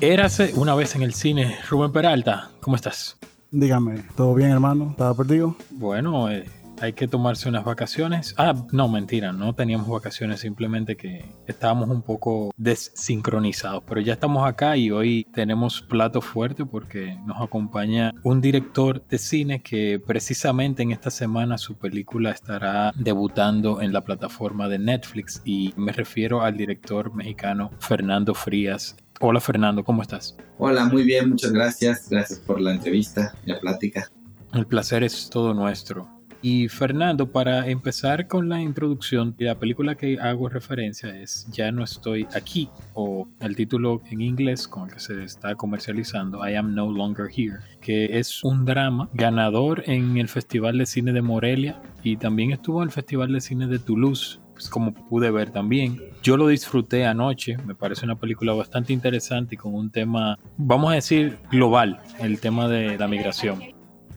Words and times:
Érase 0.00 0.52
una 0.54 0.76
vez 0.76 0.94
en 0.94 1.02
el 1.02 1.12
cine. 1.12 1.56
Rubén 1.68 1.90
Peralta, 1.90 2.52
¿cómo 2.60 2.76
estás? 2.76 3.18
Dígame, 3.50 4.04
¿todo 4.16 4.32
bien, 4.32 4.50
hermano? 4.50 4.90
¿Estaba 4.92 5.12
perdido? 5.12 5.56
Bueno, 5.70 6.30
eh, 6.30 6.44
hay 6.80 6.92
que 6.92 7.08
tomarse 7.08 7.48
unas 7.48 7.64
vacaciones. 7.64 8.32
Ah, 8.38 8.54
no, 8.70 8.88
mentira, 8.88 9.32
no 9.32 9.54
teníamos 9.56 9.88
vacaciones, 9.88 10.38
simplemente 10.38 10.96
que 10.96 11.24
estábamos 11.48 11.88
un 11.88 12.02
poco 12.02 12.52
desincronizados. 12.56 13.82
Pero 13.88 14.00
ya 14.00 14.12
estamos 14.12 14.46
acá 14.46 14.76
y 14.76 14.92
hoy 14.92 15.26
tenemos 15.32 15.82
plato 15.82 16.20
fuerte 16.20 16.64
porque 16.64 17.18
nos 17.26 17.42
acompaña 17.42 18.14
un 18.22 18.40
director 18.40 19.04
de 19.08 19.18
cine 19.18 19.62
que 19.62 20.00
precisamente 20.04 20.84
en 20.84 20.92
esta 20.92 21.10
semana 21.10 21.58
su 21.58 21.76
película 21.76 22.30
estará 22.30 22.92
debutando 22.94 23.82
en 23.82 23.92
la 23.92 24.02
plataforma 24.02 24.68
de 24.68 24.78
Netflix 24.78 25.42
y 25.44 25.74
me 25.76 25.90
refiero 25.90 26.42
al 26.42 26.56
director 26.56 27.12
mexicano 27.12 27.72
Fernando 27.80 28.32
Frías. 28.32 28.96
Hola 29.20 29.40
Fernando, 29.40 29.82
¿cómo 29.82 30.02
estás? 30.02 30.36
Hola, 30.58 30.84
muy 30.84 31.02
bien, 31.02 31.30
muchas 31.30 31.50
gracias. 31.50 32.08
Gracias 32.08 32.38
por 32.38 32.60
la 32.60 32.72
entrevista 32.72 33.34
y 33.44 33.50
la 33.50 33.58
plática. 33.58 34.08
El 34.54 34.64
placer 34.64 35.02
es 35.02 35.28
todo 35.28 35.54
nuestro. 35.54 36.08
Y 36.40 36.68
Fernando, 36.68 37.32
para 37.32 37.66
empezar 37.66 38.28
con 38.28 38.48
la 38.48 38.62
introducción, 38.62 39.34
la 39.38 39.58
película 39.58 39.96
que 39.96 40.20
hago 40.20 40.48
referencia 40.48 41.20
es 41.20 41.48
Ya 41.50 41.72
no 41.72 41.82
estoy 41.82 42.28
aquí, 42.32 42.68
o 42.94 43.26
el 43.40 43.56
título 43.56 44.00
en 44.08 44.20
inglés 44.20 44.68
con 44.68 44.84
el 44.84 44.94
que 44.94 45.00
se 45.00 45.24
está 45.24 45.56
comercializando, 45.56 46.48
I 46.48 46.54
am 46.54 46.76
no 46.76 46.88
longer 46.92 47.26
here, 47.28 47.58
que 47.80 48.20
es 48.20 48.44
un 48.44 48.64
drama 48.64 49.08
ganador 49.14 49.82
en 49.86 50.16
el 50.16 50.28
Festival 50.28 50.78
de 50.78 50.86
Cine 50.86 51.12
de 51.12 51.22
Morelia 51.22 51.82
y 52.04 52.16
también 52.16 52.52
estuvo 52.52 52.82
en 52.82 52.88
el 52.88 52.92
Festival 52.92 53.32
de 53.32 53.40
Cine 53.40 53.66
de 53.66 53.80
Toulouse 53.80 54.38
pues, 54.58 54.68
como 54.68 54.92
pude 54.92 55.30
ver 55.30 55.52
también. 55.52 56.02
Yo 56.20 56.36
lo 56.36 56.48
disfruté 56.48 57.06
anoche, 57.06 57.56
me 57.64 57.76
parece 57.76 58.04
una 58.04 58.16
película 58.16 58.52
bastante 58.54 58.92
interesante 58.92 59.54
y 59.54 59.58
con 59.58 59.72
un 59.72 59.90
tema, 59.92 60.36
vamos 60.56 60.90
a 60.90 60.94
decir, 60.96 61.38
global, 61.48 62.00
el 62.18 62.40
tema 62.40 62.66
de 62.66 62.98
la 62.98 63.06
migración. 63.06 63.62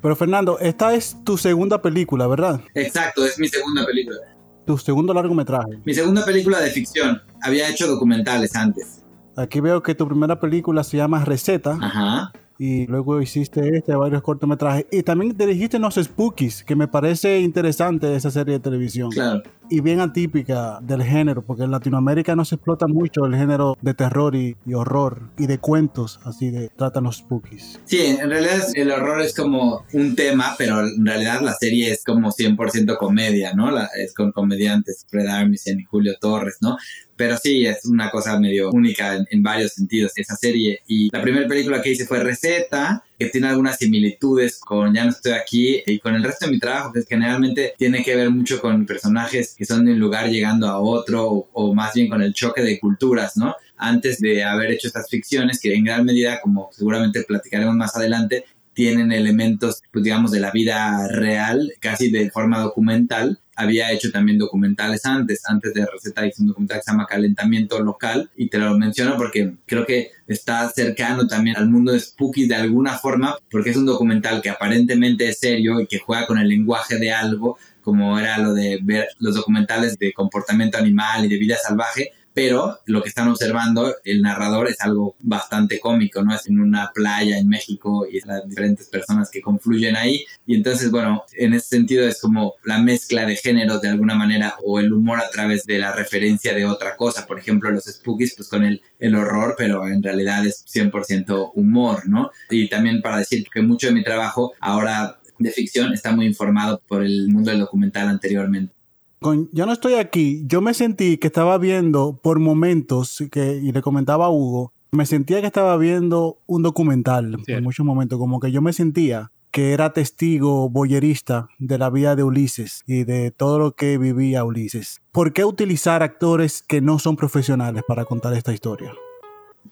Pero 0.02 0.16
Fernando, 0.16 0.58
esta 0.58 0.96
es 0.96 1.24
tu 1.24 1.38
segunda 1.38 1.80
película, 1.80 2.26
¿verdad? 2.26 2.60
Exacto, 2.74 3.24
es 3.24 3.38
mi 3.38 3.48
segunda 3.50 3.86
película. 3.86 4.18
Tu 4.66 4.80
segundo 4.80 5.14
largometraje. 5.14 5.78
Mi 5.86 5.94
segunda 5.94 6.26
película 6.26 6.60
de 6.60 6.72
ficción. 6.72 7.22
Había 7.44 7.70
hecho 7.70 7.86
documentales 7.86 8.56
antes. 8.56 9.06
Aquí 9.36 9.60
veo 9.60 9.84
que 9.84 9.94
tu 9.94 10.08
primera 10.08 10.40
película 10.40 10.84
se 10.84 10.98
llama 10.98 11.24
Receta. 11.24 11.78
Ajá 11.80 12.32
y 12.64 12.86
luego 12.86 13.20
hiciste 13.20 13.76
este, 13.76 13.96
varios 13.96 14.22
cortometrajes. 14.22 14.86
Y 14.92 15.02
también 15.02 15.36
dirigiste 15.36 15.80
Los 15.80 15.96
Spookies, 15.96 16.64
que 16.64 16.76
me 16.76 16.88
parece 16.88 17.40
interesante 17.40 18.16
esa 18.16 18.30
serie 18.30 18.54
de 18.54 18.60
televisión. 18.60 19.10
Claro. 19.10 19.42
Y 19.74 19.80
bien 19.80 20.02
atípica 20.02 20.80
del 20.82 21.02
género, 21.02 21.44
porque 21.44 21.64
en 21.64 21.72
Latinoamérica 21.72 22.36
no 22.36 22.44
se 22.44 22.56
explota 22.56 22.88
mucho 22.88 23.26
el 23.26 23.34
género 23.34 23.78
de 23.82 23.94
terror 23.94 24.36
y, 24.36 24.58
horror 24.74 25.30
y 25.40 25.48
de 25.48 25.60
cuentos, 25.60 26.20
así 26.26 26.52
de 26.52 26.68
tratan 26.68 27.06
los 27.06 27.20
Spookies. 27.20 27.80
Sí, 27.86 28.02
en 28.02 28.30
realidad 28.30 28.68
el 28.74 28.92
horror 28.92 29.22
es 29.22 29.34
como 29.34 29.86
un 29.94 30.14
tema, 30.18 30.56
pero 30.58 30.82
en 30.82 31.06
realidad 31.06 31.40
la 31.40 31.54
serie 31.54 31.90
es 31.90 32.04
como 32.04 32.34
100% 32.34 32.98
comedia, 32.98 33.54
¿no? 33.54 33.72
La, 33.72 33.90
es 33.98 34.14
con 34.14 34.34
comediantes, 34.34 35.06
Fred 35.10 35.28
Armisen 35.28 35.80
y 35.80 35.86
Julio 35.86 36.16
Torres, 36.20 36.58
¿no? 36.60 36.76
Pero 37.16 37.38
sí, 37.38 37.66
es 37.66 37.86
una 37.86 38.10
cosa 38.10 38.38
medio 38.40 38.72
única 38.72 39.24
en, 39.30 39.42
varios 39.42 39.74
sentidos 39.74 40.12
esa 40.18 40.36
serie. 40.36 40.82
Y 40.88 41.10
la 41.16 41.22
primera 41.22 41.48
película 41.48 41.82
que 41.82 41.92
hice 41.92 42.06
fue 42.06 42.20
Receta, 42.20 43.06
que 43.22 43.30
tiene 43.30 43.50
algunas 43.50 43.78
similitudes 43.78 44.60
con 44.60 44.96
Ya 44.96 45.04
no 45.04 45.12
estoy 45.12 45.34
aquí 45.34 45.84
y 45.86 46.00
con 46.00 46.16
el 46.16 46.24
resto 46.24 46.48
de 46.48 46.54
mi 46.54 46.60
trabajo, 46.60 46.92
que 46.92 47.04
generalmente 47.08 47.76
tiene 47.78 48.04
que 48.04 48.16
ver 48.16 48.32
mucho 48.32 48.60
con 48.60 48.88
personajes 48.88 49.54
que 49.56 49.64
son 49.64 49.86
de 49.86 49.92
un 49.94 50.00
lugar 50.00 50.28
llegando 50.28 50.68
a 50.68 50.80
otro 50.80 51.48
o, 51.54 51.76
más 51.76 51.94
bien 51.94 52.10
con 52.10 52.24
el 52.24 52.34
choque 52.34 52.64
de 52.64 52.80
culturas, 52.80 53.38
¿no? 53.38 53.56
Antes 53.78 54.20
de 54.20 54.44
haber 54.44 54.72
hecho 54.72 54.88
estas 54.88 55.08
ficciones, 55.08 55.60
que 55.60 55.76
en 55.76 55.84
gran 55.84 56.04
medida, 56.04 56.42
como 56.42 56.70
seguramente 56.72 57.24
platicaremos 57.24 57.76
más 57.76 57.96
adelante, 57.96 58.46
tienen 58.74 59.12
elementos, 59.12 59.84
pues 59.92 60.04
digamos, 60.04 60.32
de 60.32 60.40
la 60.40 60.50
vida 60.50 61.08
real, 61.08 61.74
casi 61.80 62.10
de 62.10 62.32
forma 62.32 62.60
documental, 62.60 63.40
había 63.62 63.92
hecho 63.92 64.12
también 64.12 64.38
documentales 64.38 65.06
antes. 65.06 65.42
Antes 65.48 65.74
de 65.74 65.86
Receta 65.86 66.26
hice 66.26 66.42
un 66.42 66.50
documental 66.50 66.80
que 66.80 66.84
se 66.84 66.92
llama 66.92 67.08
Calentamiento 67.08 67.80
Local 67.80 68.30
y 68.36 68.50
te 68.50 68.58
lo 68.58 68.78
menciono 68.78 69.16
porque 69.18 69.54
creo 69.66 69.86
que 69.86 70.12
está 70.28 70.70
cercano 70.70 71.28
también 71.28 71.58
al 71.58 71.70
mundo 71.70 71.92
de 71.92 72.00
Spooky 72.00 72.48
de 72.48 72.56
alguna 72.56 72.98
forma 72.98 73.36
porque 73.50 73.72
es 73.72 73.78
un 73.78 73.86
documental 73.86 74.42
que 74.42 74.50
aparentemente 74.50 75.30
es 75.30 75.40
serio 75.40 75.80
y 75.80 75.88
que 75.88 76.00
juega 76.00 76.26
con 76.26 76.38
el 76.38 76.48
lenguaje 76.48 76.98
de 76.98 77.12
algo 77.12 77.58
como 77.82 78.18
era 78.20 78.38
lo 78.38 78.54
de 78.54 78.80
ver 78.82 79.08
los 79.20 79.36
documentales 79.36 79.98
de 79.98 80.14
comportamiento 80.14 80.78
animal 80.78 81.26
y 81.26 81.30
de 81.30 81.38
vida 81.38 81.58
salvaje, 81.58 82.12
pero 82.34 82.80
lo 82.86 83.02
que 83.02 83.10
están 83.10 83.28
observando 83.28 83.96
el 84.04 84.22
narrador 84.22 84.68
es 84.68 84.80
algo 84.82 85.16
bastante 85.20 85.80
cómico, 85.80 86.24
¿no? 86.24 86.34
Es 86.34 86.48
en 86.48 86.60
una 86.60 86.92
playa 86.94 87.38
en 87.38 87.48
México 87.48 88.06
y 88.10 88.20
las 88.26 88.48
diferentes 88.48 88.88
personas 88.88 89.30
que 89.30 89.42
confluyen 89.42 89.96
ahí 89.96 90.26
y 90.46 90.56
entonces, 90.56 90.92
bueno, 90.92 91.24
en 91.34 91.54
ese 91.54 91.68
sentido 91.68 92.08
es 92.08 92.22
como 92.22 92.56
la 92.64 92.80
mezcla 92.80 93.26
de 93.26 93.36
géneros 93.36 93.82
de 93.82 93.90
alguna 93.90 94.16
manera 94.16 94.56
o 94.64 94.80
el 94.80 94.94
humor 94.94 95.20
a 95.20 95.30
través 95.30 95.66
de 95.66 95.80
la 95.80 95.94
referencia 95.94 96.54
de 96.54 96.66
otra 96.66 96.96
cosa, 96.96 97.26
por 97.28 97.40
ejemplo, 97.40 97.72
los 97.72 97.86
spookies 97.86 98.36
pues 98.36 98.50
con 98.50 98.64
el, 98.64 98.82
el 99.00 99.16
horror, 99.16 99.56
pero 99.58 99.88
en 99.88 100.02
realidad 100.02 100.46
es 100.46 100.66
100% 100.66 101.52
humor, 101.56 102.08
¿no? 102.08 102.32
Y 102.50 102.70
también 102.70 103.02
para 103.02 103.18
decir 103.18 103.46
que 103.54 103.62
mucho 103.62 103.88
de 103.88 103.94
mi 103.94 104.04
trabajo 104.04 104.54
ahora 104.60 105.20
de 105.40 105.52
ficción 105.52 105.94
está 105.94 106.12
muy 106.12 106.26
informado 106.26 106.82
por 106.88 107.04
el 107.04 107.28
mundo 107.30 107.52
del 107.52 107.60
documental 107.60 108.08
anteriormente 108.08 108.74
yo 109.22 109.66
no 109.66 109.72
estoy 109.72 109.94
aquí, 109.96 110.44
yo 110.48 110.62
me 110.62 110.74
sentí 110.74 111.18
que 111.18 111.28
estaba 111.28 111.58
viendo 111.58 112.20
por 112.22 112.40
momentos, 112.40 113.24
que, 113.32 113.58
y 113.58 113.72
le 113.72 113.82
comentaba 113.82 114.26
a 114.26 114.30
Hugo, 114.30 114.74
me 114.92 115.06
sentía 115.06 115.42
que 115.42 115.48
estaba 115.48 115.78
viendo 115.78 116.40
un 116.48 116.64
documental 116.64 117.38
en 117.48 117.64
muchos 117.64 117.86
momentos, 117.86 118.18
como 118.18 118.40
que 118.40 118.52
yo 118.52 118.62
me 118.62 118.74
sentía 118.74 119.32
que 119.52 119.74
era 119.74 119.94
testigo 119.94 120.70
boyerista 120.70 121.50
de 121.60 121.78
la 121.78 121.90
vida 121.90 122.16
de 122.16 122.24
Ulises 122.24 122.84
y 122.88 123.04
de 123.04 123.32
todo 123.32 123.60
lo 123.60 123.76
que 123.76 123.98
vivía 123.98 124.44
Ulises. 124.44 125.02
¿Por 125.12 125.34
qué 125.34 125.46
utilizar 125.46 126.04
actores 126.04 126.64
que 126.64 126.82
no 126.82 127.00
son 127.00 127.16
profesionales 127.16 127.84
para 127.88 128.06
contar 128.06 128.34
esta 128.34 128.54
historia? 128.54 128.94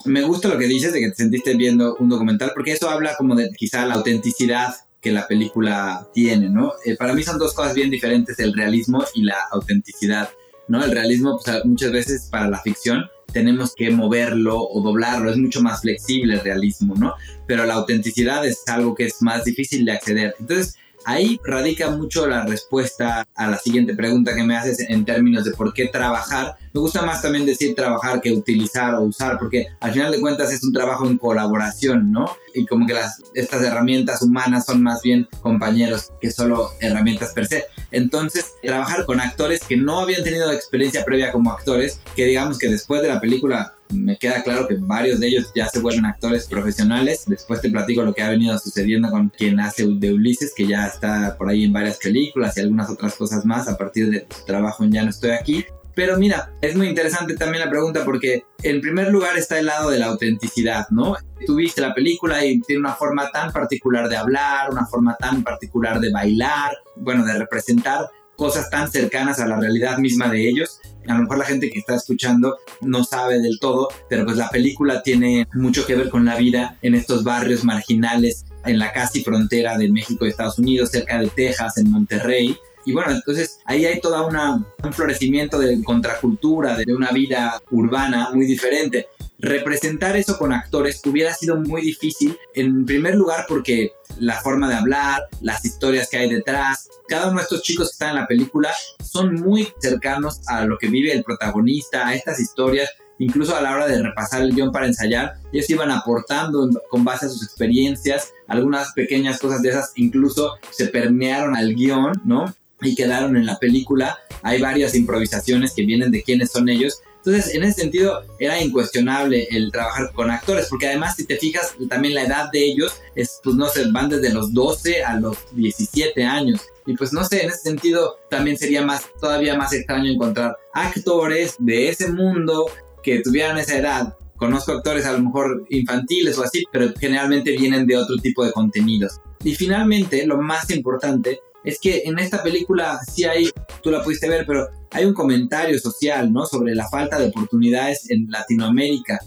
Me 0.05 0.21
gusta 0.21 0.49
lo 0.49 0.57
que 0.57 0.67
dices 0.67 0.93
de 0.93 0.99
que 0.99 1.09
te 1.09 1.15
sentiste 1.15 1.55
viendo 1.55 1.95
un 1.95 2.09
documental, 2.09 2.51
porque 2.53 2.73
eso 2.73 2.89
habla 2.89 3.15
como 3.17 3.35
de 3.35 3.49
quizá 3.57 3.85
la 3.85 3.95
autenticidad 3.95 4.75
que 5.01 5.11
la 5.11 5.27
película 5.27 6.07
tiene, 6.13 6.49
¿no? 6.49 6.73
Eh, 6.85 6.95
para 6.95 7.13
mí 7.13 7.23
son 7.23 7.37
dos 7.37 7.53
cosas 7.53 7.73
bien 7.73 7.89
diferentes, 7.89 8.39
el 8.39 8.53
realismo 8.53 9.03
y 9.13 9.23
la 9.23 9.37
autenticidad, 9.51 10.29
¿no? 10.67 10.83
El 10.83 10.91
realismo, 10.91 11.39
pues, 11.43 11.65
muchas 11.65 11.91
veces 11.91 12.27
para 12.29 12.49
la 12.49 12.59
ficción 12.61 13.05
tenemos 13.31 13.75
que 13.75 13.91
moverlo 13.91 14.59
o 14.59 14.81
doblarlo, 14.81 15.29
es 15.29 15.37
mucho 15.37 15.61
más 15.61 15.81
flexible 15.81 16.33
el 16.35 16.41
realismo, 16.41 16.95
¿no? 16.95 17.13
Pero 17.47 17.65
la 17.65 17.75
autenticidad 17.75 18.45
es 18.45 18.63
algo 18.67 18.95
que 18.95 19.05
es 19.05 19.21
más 19.21 19.43
difícil 19.45 19.85
de 19.85 19.91
acceder. 19.91 20.35
Entonces, 20.39 20.75
Ahí 21.05 21.39
radica 21.43 21.89
mucho 21.89 22.27
la 22.27 22.45
respuesta 22.45 23.27
a 23.35 23.47
la 23.47 23.57
siguiente 23.57 23.95
pregunta 23.95 24.35
que 24.35 24.43
me 24.43 24.55
haces 24.55 24.79
en 24.81 25.05
términos 25.05 25.45
de 25.45 25.51
por 25.51 25.73
qué 25.73 25.87
trabajar. 25.87 26.57
Me 26.73 26.81
gusta 26.81 27.01
más 27.03 27.21
también 27.21 27.45
decir 27.45 27.75
trabajar 27.75 28.21
que 28.21 28.31
utilizar 28.31 28.93
o 28.95 29.01
usar, 29.01 29.39
porque 29.39 29.67
al 29.79 29.93
final 29.93 30.11
de 30.11 30.19
cuentas 30.19 30.51
es 30.51 30.63
un 30.63 30.73
trabajo 30.73 31.07
en 31.07 31.17
colaboración, 31.17 32.11
¿no? 32.11 32.35
Y 32.53 32.65
como 32.65 32.85
que 32.85 32.93
las, 32.93 33.21
estas 33.33 33.63
herramientas 33.63 34.21
humanas 34.21 34.65
son 34.65 34.83
más 34.83 35.01
bien 35.01 35.27
compañeros 35.41 36.11
que 36.19 36.31
solo 36.31 36.71
herramientas 36.79 37.33
per 37.33 37.47
se. 37.47 37.65
Entonces, 37.91 38.53
trabajar 38.61 39.05
con 39.05 39.19
actores 39.19 39.61
que 39.61 39.77
no 39.77 39.99
habían 39.99 40.23
tenido 40.23 40.51
experiencia 40.51 41.05
previa 41.05 41.31
como 41.31 41.51
actores, 41.51 41.99
que 42.15 42.25
digamos 42.25 42.59
que 42.59 42.69
después 42.69 43.01
de 43.01 43.07
la 43.07 43.19
película 43.19 43.75
me 43.93 44.17
queda 44.17 44.43
claro 44.43 44.67
que 44.67 44.75
varios 44.75 45.19
de 45.19 45.27
ellos 45.27 45.51
ya 45.55 45.67
se 45.67 45.79
vuelven 45.79 46.05
actores 46.05 46.47
profesionales. 46.47 47.23
Después 47.27 47.61
te 47.61 47.69
platico 47.69 48.03
lo 48.03 48.13
que 48.13 48.21
ha 48.21 48.29
venido 48.29 48.57
sucediendo 48.59 49.09
con 49.09 49.29
quien 49.29 49.59
hace 49.59 49.85
de 49.87 50.13
Ulises, 50.13 50.53
que 50.55 50.67
ya 50.67 50.87
está 50.87 51.35
por 51.37 51.49
ahí 51.49 51.63
en 51.63 51.73
varias 51.73 51.97
películas 51.97 52.55
y 52.57 52.61
algunas 52.61 52.89
otras 52.89 53.15
cosas 53.15 53.45
más 53.45 53.67
a 53.67 53.77
partir 53.77 54.09
de 54.09 54.27
su 54.29 54.45
trabajo 54.45 54.83
en 54.83 54.91
Ya 54.91 55.03
no 55.03 55.09
estoy 55.09 55.31
aquí. 55.31 55.65
Pero 55.95 56.17
mira, 56.17 56.53
es 56.61 56.75
muy 56.75 56.87
interesante 56.87 57.35
también 57.35 57.65
la 57.65 57.69
pregunta 57.69 58.05
porque 58.05 58.45
en 58.63 58.79
primer 58.79 59.11
lugar 59.11 59.37
está 59.37 59.59
el 59.59 59.65
lado 59.65 59.89
de 59.89 59.99
la 59.99 60.05
autenticidad, 60.05 60.87
¿no? 60.91 61.15
Tú 61.45 61.55
viste 61.55 61.81
la 61.81 61.93
película 61.93 62.45
y 62.45 62.61
tiene 62.61 62.79
una 62.79 62.93
forma 62.93 63.29
tan 63.31 63.51
particular 63.51 64.07
de 64.07 64.15
hablar, 64.15 64.69
una 64.71 64.85
forma 64.85 65.17
tan 65.19 65.43
particular 65.43 65.99
de 65.99 66.11
bailar, 66.11 66.77
bueno, 66.95 67.25
de 67.25 67.33
representar 67.33 68.07
cosas 68.37 68.69
tan 68.69 68.89
cercanas 68.89 69.39
a 69.39 69.47
la 69.47 69.59
realidad 69.59 69.97
misma 69.97 70.29
de 70.29 70.47
ellos. 70.47 70.79
A 71.07 71.15
lo 71.15 71.21
mejor 71.21 71.37
la 71.37 71.45
gente 71.45 71.69
que 71.69 71.79
está 71.79 71.95
escuchando 71.95 72.57
no 72.81 73.03
sabe 73.03 73.39
del 73.39 73.59
todo, 73.59 73.89
pero 74.09 74.25
pues 74.25 74.37
la 74.37 74.49
película 74.49 75.01
tiene 75.01 75.47
mucho 75.53 75.85
que 75.85 75.95
ver 75.95 76.09
con 76.09 76.25
la 76.25 76.35
vida 76.35 76.77
en 76.81 76.95
estos 76.95 77.23
barrios 77.23 77.63
marginales, 77.63 78.45
en 78.65 78.77
la 78.79 78.91
casi 78.91 79.23
frontera 79.23 79.77
de 79.77 79.91
México 79.91 80.25
y 80.25 80.29
Estados 80.29 80.59
Unidos, 80.59 80.91
cerca 80.91 81.19
de 81.19 81.29
Texas, 81.29 81.77
en 81.77 81.89
Monterrey. 81.91 82.57
Y 82.89 82.91
bueno, 82.91 83.11
entonces 83.11 83.59
ahí 83.65 83.85
hay 83.85 84.01
toda 84.01 84.25
un 84.25 84.93
florecimiento 84.93 85.59
de 85.59 85.83
contracultura, 85.83 86.75
de 86.75 86.91
una 86.91 87.11
vida 87.11 87.61
urbana 87.69 88.31
muy 88.33 88.47
diferente. 88.47 89.09
Representar 89.37 90.17
eso 90.17 90.39
con 90.39 90.51
actores 90.51 90.99
hubiera 91.05 91.31
sido 91.35 91.57
muy 91.57 91.83
difícil, 91.83 92.35
en 92.55 92.87
primer 92.87 93.13
lugar 93.13 93.45
porque 93.47 93.91
la 94.17 94.41
forma 94.41 94.67
de 94.67 94.73
hablar, 94.73 95.21
las 95.41 95.63
historias 95.63 96.09
que 96.09 96.17
hay 96.17 96.33
detrás, 96.33 96.89
cada 97.07 97.27
uno 97.27 97.37
de 97.37 97.43
estos 97.43 97.61
chicos 97.61 97.89
que 97.89 97.93
están 97.93 98.09
en 98.09 98.21
la 98.21 98.27
película 98.27 98.73
son 99.03 99.35
muy 99.35 99.71
cercanos 99.79 100.41
a 100.47 100.65
lo 100.65 100.79
que 100.79 100.87
vive 100.87 101.13
el 101.13 101.23
protagonista, 101.23 102.07
a 102.07 102.15
estas 102.15 102.39
historias 102.39 102.89
incluso 103.19 103.55
a 103.55 103.61
la 103.61 103.75
hora 103.75 103.85
de 103.85 104.01
repasar 104.01 104.41
el 104.41 104.55
guion 104.55 104.71
para 104.71 104.87
ensayar, 104.87 105.35
ellos 105.51 105.69
iban 105.69 105.91
aportando 105.91 106.69
con 106.89 107.03
base 107.03 107.25
a 107.25 107.29
sus 107.29 107.43
experiencias, 107.43 108.33
algunas 108.47 108.93
pequeñas 108.93 109.39
cosas 109.39 109.61
de 109.61 109.69
esas 109.69 109.91
incluso 109.95 110.53
se 110.71 110.87
permearon 110.87 111.55
al 111.55 111.75
guion, 111.75 112.13
¿no? 112.25 112.53
Y 112.81 112.95
quedaron 112.95 113.35
en 113.35 113.45
la 113.45 113.59
película. 113.59 114.17
Hay 114.41 114.61
varias 114.61 114.95
improvisaciones 114.95 115.73
que 115.73 115.85
vienen 115.85 116.11
de 116.11 116.23
quiénes 116.23 116.51
son 116.51 116.69
ellos 116.69 117.01
entonces, 117.25 117.53
en 117.53 117.63
ese 117.63 117.81
sentido, 117.81 118.23
era 118.39 118.61
incuestionable 118.61 119.47
el 119.51 119.71
trabajar 119.71 120.11
con 120.13 120.31
actores, 120.31 120.67
porque 120.69 120.87
además, 120.87 121.15
si 121.17 121.25
te 121.25 121.35
fijas, 121.35 121.75
también 121.89 122.15
la 122.15 122.23
edad 122.23 122.49
de 122.51 122.63
ellos 122.63 123.01
es, 123.13 123.41
pues 123.43 123.57
no 123.57 123.67
sé, 123.67 123.91
van 123.91 124.09
desde 124.09 124.33
los 124.33 124.53
12 124.53 125.03
a 125.03 125.19
los 125.19 125.37
17 125.51 126.23
años. 126.23 126.61
Y 126.85 126.95
pues 126.95 127.11
no 127.11 127.25
sé, 127.25 127.43
en 127.43 127.49
ese 127.49 127.59
sentido 127.59 128.17
también 128.29 128.57
sería 128.57 128.83
más, 128.83 129.05
todavía 129.19 129.57
más 129.57 129.73
extraño 129.73 130.09
encontrar 130.09 130.57
actores 130.73 131.55
de 131.59 131.89
ese 131.89 132.09
mundo 132.09 132.67
que 133.03 133.21
tuvieran 133.21 133.57
esa 133.57 133.77
edad. 133.77 134.17
Conozco 134.37 134.71
actores 134.71 135.05
a 135.05 135.11
lo 135.11 135.19
mejor 135.19 135.65
infantiles 135.69 136.37
o 136.37 136.43
así, 136.43 136.63
pero 136.71 136.93
generalmente 136.97 137.51
vienen 137.51 137.85
de 137.85 137.97
otro 137.97 138.15
tipo 138.17 138.45
de 138.45 138.53
contenidos. 138.53 139.19
Y 139.43 139.55
finalmente, 139.55 140.25
lo 140.25 140.37
más 140.37 140.69
importante 140.69 141.41
es 141.63 141.79
que 141.79 142.03
en 142.05 142.19
esta 142.19 142.41
película 142.41 142.99
sí 143.11 143.25
hay, 143.25 143.49
tú 143.81 143.91
la 143.91 144.03
pudiste 144.03 144.29
ver, 144.29 144.45
pero 144.45 144.67
hay 144.91 145.05
un 145.05 145.13
comentario 145.13 145.77
social, 145.79 146.31
¿no? 146.31 146.45
Sobre 146.45 146.75
la 146.75 146.87
falta 146.89 147.19
de 147.19 147.27
oportunidades 147.27 148.09
en 148.09 148.27
Latinoamérica, 148.29 149.19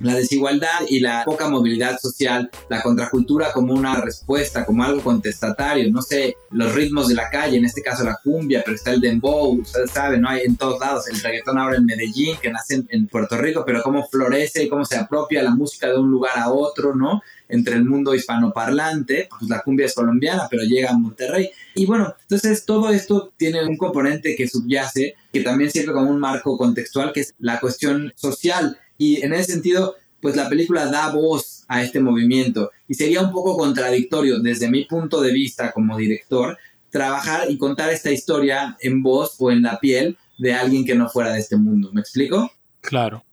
la 0.00 0.14
desigualdad 0.14 0.80
y 0.88 1.00
la 1.00 1.24
poca 1.24 1.48
movilidad 1.48 1.98
social, 1.98 2.50
la 2.68 2.82
contracultura 2.82 3.52
como 3.52 3.74
una 3.74 4.00
respuesta, 4.00 4.64
como 4.64 4.84
algo 4.84 5.02
contestatario, 5.02 5.90
no 5.90 6.02
sé, 6.02 6.36
los 6.50 6.74
ritmos 6.74 7.08
de 7.08 7.14
la 7.14 7.30
calle, 7.30 7.56
en 7.56 7.64
este 7.64 7.82
caso 7.82 8.04
la 8.04 8.18
cumbia, 8.22 8.62
pero 8.64 8.76
está 8.76 8.92
el 8.92 9.00
dembow, 9.00 9.60
ustedes 9.60 9.90
saben, 9.90 10.22
¿no? 10.22 10.28
Hay 10.28 10.42
en 10.42 10.56
todos 10.56 10.78
lados, 10.80 11.08
el 11.08 11.20
reggaetón 11.20 11.58
ahora 11.58 11.76
en 11.76 11.86
Medellín, 11.86 12.36
que 12.40 12.50
nace 12.50 12.84
en 12.88 13.06
Puerto 13.08 13.36
Rico, 13.36 13.64
pero 13.66 13.82
cómo 13.82 14.06
florece 14.06 14.64
y 14.64 14.68
cómo 14.68 14.84
se 14.84 14.96
apropia 14.96 15.42
la 15.42 15.50
música 15.50 15.88
de 15.88 15.98
un 15.98 16.10
lugar 16.10 16.38
a 16.38 16.50
otro, 16.50 16.94
¿no? 16.94 17.22
entre 17.48 17.74
el 17.74 17.84
mundo 17.84 18.14
hispanoparlante, 18.14 19.28
pues 19.30 19.48
la 19.48 19.62
cumbia 19.62 19.86
es 19.86 19.94
colombiana, 19.94 20.48
pero 20.50 20.62
llega 20.62 20.90
a 20.90 20.98
Monterrey. 20.98 21.50
Y 21.74 21.86
bueno, 21.86 22.14
entonces 22.22 22.64
todo 22.64 22.90
esto 22.90 23.32
tiene 23.36 23.64
un 23.64 23.76
componente 23.76 24.34
que 24.36 24.48
subyace, 24.48 25.14
que 25.32 25.40
también 25.42 25.70
sirve 25.70 25.92
como 25.92 26.10
un 26.10 26.18
marco 26.18 26.56
contextual, 26.56 27.12
que 27.12 27.20
es 27.20 27.34
la 27.38 27.60
cuestión 27.60 28.12
social. 28.16 28.78
Y 28.98 29.22
en 29.22 29.32
ese 29.32 29.52
sentido, 29.52 29.96
pues 30.20 30.36
la 30.36 30.48
película 30.48 30.86
da 30.86 31.12
voz 31.12 31.64
a 31.68 31.82
este 31.82 32.00
movimiento. 32.00 32.70
Y 32.88 32.94
sería 32.94 33.22
un 33.22 33.32
poco 33.32 33.56
contradictorio 33.56 34.40
desde 34.40 34.70
mi 34.70 34.84
punto 34.84 35.20
de 35.20 35.32
vista 35.32 35.72
como 35.72 35.96
director, 35.96 36.58
trabajar 36.90 37.50
y 37.50 37.58
contar 37.58 37.90
esta 37.90 38.10
historia 38.10 38.76
en 38.80 39.02
voz 39.02 39.36
o 39.38 39.50
en 39.50 39.62
la 39.62 39.78
piel 39.78 40.16
de 40.38 40.54
alguien 40.54 40.84
que 40.84 40.94
no 40.94 41.08
fuera 41.08 41.32
de 41.32 41.40
este 41.40 41.56
mundo. 41.56 41.90
¿Me 41.92 42.00
explico? 42.00 42.50
Claro. 42.80 43.24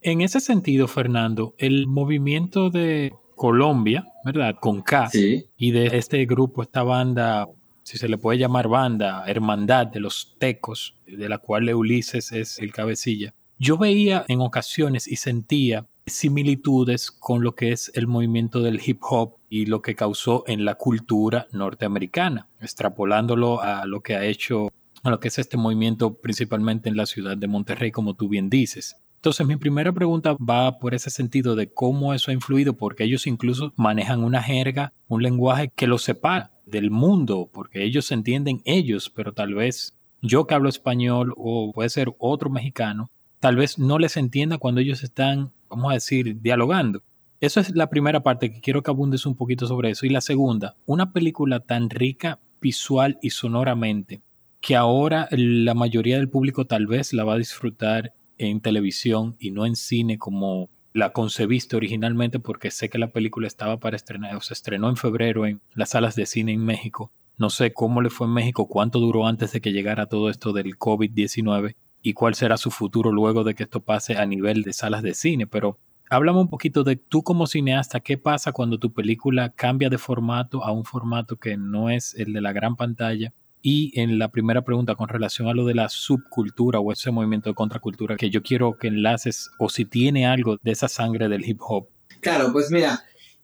En 0.00 0.20
ese 0.20 0.40
sentido, 0.40 0.86
Fernando, 0.86 1.54
el 1.58 1.86
movimiento 1.86 2.70
de 2.70 3.12
Colombia, 3.34 4.06
¿verdad? 4.24 4.56
Con 4.60 4.82
K. 4.82 5.10
Y 5.56 5.70
de 5.70 5.98
este 5.98 6.24
grupo, 6.26 6.62
esta 6.62 6.82
banda, 6.82 7.48
si 7.82 7.98
se 7.98 8.08
le 8.08 8.18
puede 8.18 8.38
llamar 8.38 8.68
banda, 8.68 9.24
Hermandad 9.26 9.86
de 9.88 10.00
los 10.00 10.36
Tecos, 10.38 10.94
de 11.06 11.28
la 11.28 11.38
cual 11.38 11.72
Ulises 11.74 12.32
es 12.32 12.58
el 12.58 12.72
cabecilla. 12.72 13.34
Yo 13.60 13.76
veía 13.76 14.24
en 14.28 14.40
ocasiones 14.40 15.08
y 15.08 15.16
sentía 15.16 15.84
similitudes 16.06 17.10
con 17.10 17.42
lo 17.42 17.56
que 17.56 17.72
es 17.72 17.90
el 17.94 18.06
movimiento 18.06 18.62
del 18.62 18.80
hip 18.84 19.00
hop 19.02 19.34
y 19.50 19.66
lo 19.66 19.82
que 19.82 19.96
causó 19.96 20.44
en 20.46 20.64
la 20.64 20.76
cultura 20.76 21.48
norteamericana, 21.50 22.48
extrapolándolo 22.60 23.60
a 23.60 23.84
lo 23.84 24.00
que 24.00 24.14
ha 24.14 24.24
hecho, 24.24 24.68
a 25.02 25.10
lo 25.10 25.18
que 25.18 25.26
es 25.26 25.40
este 25.40 25.56
movimiento 25.56 26.14
principalmente 26.14 26.88
en 26.88 26.96
la 26.96 27.06
ciudad 27.06 27.36
de 27.36 27.48
Monterrey, 27.48 27.90
como 27.90 28.14
tú 28.14 28.28
bien 28.28 28.48
dices. 28.48 28.96
Entonces 29.16 29.44
mi 29.44 29.56
primera 29.56 29.92
pregunta 29.92 30.36
va 30.36 30.78
por 30.78 30.94
ese 30.94 31.10
sentido 31.10 31.56
de 31.56 31.72
cómo 31.72 32.14
eso 32.14 32.30
ha 32.30 32.34
influido, 32.34 32.74
porque 32.74 33.02
ellos 33.02 33.26
incluso 33.26 33.72
manejan 33.74 34.22
una 34.22 34.40
jerga, 34.40 34.92
un 35.08 35.24
lenguaje 35.24 35.72
que 35.74 35.88
los 35.88 36.02
separa 36.02 36.52
del 36.64 36.92
mundo, 36.92 37.50
porque 37.52 37.82
ellos 37.82 38.12
entienden 38.12 38.62
ellos, 38.64 39.10
pero 39.10 39.32
tal 39.32 39.54
vez 39.54 39.96
yo 40.22 40.46
que 40.46 40.54
hablo 40.54 40.68
español 40.68 41.34
o 41.36 41.72
puede 41.72 41.88
ser 41.88 42.14
otro 42.18 42.50
mexicano, 42.50 43.10
tal 43.40 43.56
vez 43.56 43.78
no 43.78 43.98
les 43.98 44.16
entienda 44.16 44.58
cuando 44.58 44.80
ellos 44.80 45.02
están, 45.02 45.52
vamos 45.68 45.90
a 45.90 45.94
decir, 45.94 46.40
dialogando. 46.40 47.02
Eso 47.40 47.60
es 47.60 47.70
la 47.74 47.88
primera 47.88 48.22
parte 48.22 48.50
que 48.50 48.60
quiero 48.60 48.82
que 48.82 48.90
abundes 48.90 49.24
un 49.24 49.36
poquito 49.36 49.66
sobre 49.66 49.90
eso. 49.90 50.06
Y 50.06 50.08
la 50.08 50.20
segunda, 50.20 50.76
una 50.86 51.12
película 51.12 51.60
tan 51.60 51.88
rica 51.88 52.40
visual 52.60 53.18
y 53.22 53.30
sonoramente 53.30 54.22
que 54.60 54.74
ahora 54.74 55.28
la 55.30 55.74
mayoría 55.74 56.16
del 56.16 56.28
público 56.28 56.66
tal 56.66 56.88
vez 56.88 57.12
la 57.12 57.22
va 57.22 57.34
a 57.34 57.38
disfrutar 57.38 58.12
en 58.38 58.60
televisión 58.60 59.36
y 59.38 59.52
no 59.52 59.66
en 59.66 59.76
cine 59.76 60.18
como 60.18 60.68
la 60.92 61.12
concebiste 61.12 61.76
originalmente 61.76 62.40
porque 62.40 62.72
sé 62.72 62.88
que 62.88 62.98
la 62.98 63.12
película 63.12 63.46
estaba 63.46 63.78
para 63.78 63.94
estrenar, 63.94 64.34
o 64.34 64.40
se 64.40 64.54
estrenó 64.54 64.88
en 64.88 64.96
febrero 64.96 65.46
en 65.46 65.60
las 65.74 65.90
salas 65.90 66.16
de 66.16 66.26
cine 66.26 66.52
en 66.52 66.64
México. 66.64 67.12
No 67.36 67.50
sé 67.50 67.72
cómo 67.72 68.02
le 68.02 68.10
fue 68.10 68.26
en 68.26 68.32
México, 68.32 68.66
cuánto 68.66 68.98
duró 68.98 69.26
antes 69.26 69.52
de 69.52 69.60
que 69.60 69.72
llegara 69.72 70.06
todo 70.06 70.28
esto 70.28 70.52
del 70.52 70.76
COVID-19 70.76 71.76
y 72.02 72.12
cuál 72.12 72.34
será 72.34 72.56
su 72.56 72.70
futuro 72.70 73.12
luego 73.12 73.44
de 73.44 73.54
que 73.54 73.64
esto 73.64 73.80
pase 73.80 74.16
a 74.16 74.26
nivel 74.26 74.62
de 74.62 74.72
salas 74.72 75.02
de 75.02 75.14
cine, 75.14 75.46
pero 75.46 75.78
háblame 76.10 76.40
un 76.40 76.48
poquito 76.48 76.84
de 76.84 76.96
tú 76.96 77.22
como 77.22 77.46
cineasta, 77.46 78.00
¿qué 78.00 78.18
pasa 78.18 78.52
cuando 78.52 78.78
tu 78.78 78.92
película 78.92 79.50
cambia 79.50 79.88
de 79.88 79.98
formato 79.98 80.64
a 80.64 80.72
un 80.72 80.84
formato 80.84 81.36
que 81.36 81.56
no 81.56 81.90
es 81.90 82.14
el 82.14 82.32
de 82.32 82.40
la 82.40 82.52
gran 82.52 82.76
pantalla? 82.76 83.32
Y 83.60 83.98
en 84.00 84.18
la 84.18 84.28
primera 84.28 84.62
pregunta 84.62 84.94
con 84.94 85.08
relación 85.08 85.48
a 85.48 85.52
lo 85.52 85.66
de 85.66 85.74
la 85.74 85.88
subcultura 85.88 86.78
o 86.78 86.92
ese 86.92 87.10
movimiento 87.10 87.50
de 87.50 87.54
contracultura 87.54 88.16
que 88.16 88.30
yo 88.30 88.42
quiero 88.42 88.78
que 88.78 88.86
enlaces 88.86 89.50
o 89.58 89.68
si 89.68 89.84
tiene 89.84 90.26
algo 90.26 90.56
de 90.62 90.70
esa 90.70 90.88
sangre 90.88 91.28
del 91.28 91.44
hip 91.44 91.58
hop. 91.60 91.88
Claro, 92.20 92.52
pues 92.52 92.70
mira, 92.70 93.00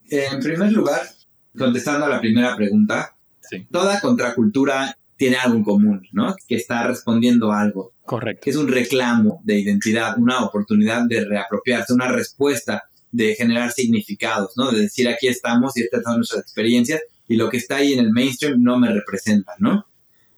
en 0.08 0.40
primer 0.40 0.72
lugar, 0.72 1.00
contestando 1.56 2.06
a 2.06 2.08
la 2.08 2.20
primera 2.20 2.56
pregunta, 2.56 3.16
toda 3.70 4.00
contracultura 4.00 4.96
tiene 5.16 5.36
algo 5.36 5.56
en 5.56 5.64
común, 5.64 6.08
¿no? 6.12 6.34
Que 6.46 6.56
está 6.56 6.86
respondiendo 6.86 7.52
a 7.52 7.60
algo. 7.60 7.92
Correcto. 8.04 8.42
Que 8.44 8.50
es 8.50 8.56
un 8.56 8.68
reclamo 8.68 9.40
de 9.44 9.58
identidad, 9.60 10.18
una 10.18 10.44
oportunidad 10.44 11.06
de 11.06 11.24
reapropiarse, 11.24 11.92
una 11.92 12.08
respuesta 12.08 12.84
de 13.12 13.34
generar 13.34 13.70
significados, 13.72 14.52
¿no? 14.56 14.70
De 14.70 14.82
decir 14.82 15.08
aquí 15.08 15.28
estamos 15.28 15.76
y 15.76 15.82
estas 15.82 16.02
son 16.02 16.16
nuestras 16.16 16.42
experiencias 16.42 17.00
y 17.28 17.36
lo 17.36 17.48
que 17.48 17.56
está 17.56 17.76
ahí 17.76 17.92
en 17.92 18.00
el 18.00 18.10
mainstream 18.10 18.62
no 18.62 18.78
me 18.78 18.92
representa, 18.92 19.52
¿no? 19.58 19.86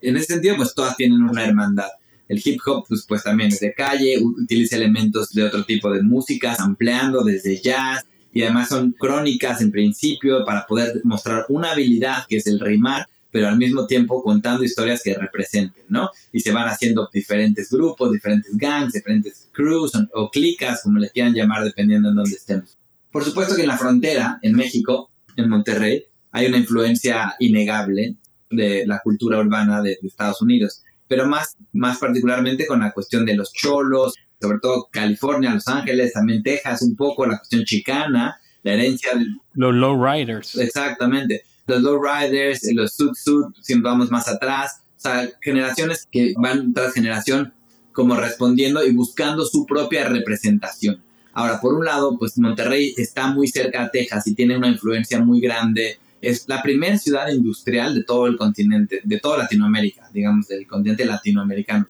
en 0.01 0.17
ese 0.17 0.35
sentido, 0.35 0.57
pues 0.57 0.75
todas 0.75 0.97
tienen 0.97 1.23
una 1.23 1.45
hermandad. 1.45 1.89
El 2.29 2.41
hip 2.45 2.61
hop, 2.67 2.85
pues, 2.89 3.05
pues 3.09 3.23
también 3.23 3.53
es 3.53 3.61
de 3.61 3.73
calle, 3.73 4.19
utiliza 4.21 4.77
elementos 4.77 5.31
de 5.31 5.45
otro 5.45 5.65
tipo 5.65 5.91
de 5.91 6.03
música, 6.03 6.55
ampliando 6.59 7.23
desde 7.23 7.61
jazz, 7.61 8.05
y 8.33 8.43
además 8.43 8.69
son 8.69 8.93
crónicas 8.93 9.61
en 9.63 9.71
principio 9.71 10.45
para 10.45 10.67
poder 10.67 11.01
mostrar 11.05 11.47
una 11.49 11.73
habilidad 11.73 12.25
que 12.29 12.37
es 12.37 12.47
el 12.47 12.61
rimar, 12.61 13.09
pero 13.31 13.49
al 13.49 13.57
mismo 13.57 13.87
tiempo 13.87 14.23
contando 14.23 14.65
historias 14.65 15.03
que 15.03 15.15
representen, 15.15 15.85
¿no? 15.89 16.11
Y 16.33 16.41
se 16.41 16.53
van 16.53 16.69
haciendo 16.69 17.09
diferentes 17.13 17.71
grupos, 17.71 18.13
diferentes 18.13 18.57
gangs, 18.57 18.93
diferentes 18.93 19.49
crews 19.53 19.95
o, 19.95 20.07
o 20.15 20.31
clicas, 20.31 20.83
como 20.83 20.99
les 20.99 21.13
quieran 21.13 21.35
llamar, 21.35 21.65
dependiendo 21.65 22.09
en 22.09 22.17
dónde 22.17 22.37
estemos. 22.37 22.79
Por 23.11 23.25
supuesto 23.25 23.57
que 23.57 23.63
en 23.63 23.69
la 23.69 23.79
frontera, 23.79 24.39
en 24.43 24.55
México, 24.55 25.11
en 25.37 25.49
Monterrey, 25.49 26.05
hay 26.33 26.47
una 26.47 26.59
influencia 26.59 27.35
innegable 27.39 28.17
de 28.51 28.87
la 28.87 29.01
cultura 29.03 29.39
urbana 29.39 29.81
de, 29.81 29.99
Estados 30.03 30.43
Unidos, 30.43 30.83
pero 31.09 31.27
más, 31.27 31.57
más 31.73 31.99
particularmente 31.99 32.67
con 32.67 32.81
la 32.81 32.93
cuestión 32.93 33.25
de 33.25 33.35
los 33.35 33.53
cholos, 33.53 34.15
sobre 34.39 34.59
todo 34.61 34.89
California, 34.91 35.55
Los 35.55 35.67
Ángeles, 35.69 36.13
también 36.13 36.43
Texas, 36.43 36.83
un 36.83 36.95
poco 36.95 37.27
la 37.27 37.39
cuestión 37.39 37.65
chicana, 37.65 38.39
la 38.63 38.73
herencia 38.75 39.15
de 39.15 39.25
los 39.55 39.75
low 39.75 39.97
riders. 39.97 40.55
Exactamente, 40.57 41.43
los 41.67 41.83
low 41.83 42.01
riders, 42.03 42.61
los 42.73 42.95
sud 42.95 43.13
sud, 43.15 43.47
si 43.61 43.75
vamos 43.81 44.11
más 44.11 44.29
atrás, 44.29 44.83
o 44.97 45.01
sea, 45.01 45.29
generaciones 45.41 46.07
que 46.11 46.35
van 46.37 46.73
tras 46.73 46.95
generación 46.95 47.53
como 47.93 48.17
respondiendo 48.17 48.85
y 48.85 48.93
buscando 48.93 49.45
su 49.45 49.67
propia 49.67 50.09
representación. 50.09 51.03
Ahora, 51.33 51.61
por 51.61 51.75
un 51.75 51.85
lado, 51.85 52.19
pues 52.19 52.39
Monterrey 52.39 52.95
está 52.97 53.29
muy 53.29 53.49
cerca 53.49 53.85
a 53.85 53.91
Texas 53.91 54.27
y 54.27 54.35
tiene 54.35 54.57
una 54.57 54.69
influencia 54.69 55.21
muy 55.21 55.41
grande 55.41 55.99
es 56.21 56.49
la 56.49 56.63
primera 56.63 56.97
ciudad 56.99 57.29
industrial 57.29 57.95
de 57.95 58.05
todo 58.05 58.27
el 58.27 58.37
continente, 58.37 59.01
de 59.05 59.21
toda 59.21 59.39
Latinoamérica, 59.39 60.09
digamos, 60.13 60.49
del 60.49 60.67
continente 60.67 61.05
latinoamericano. 61.05 61.89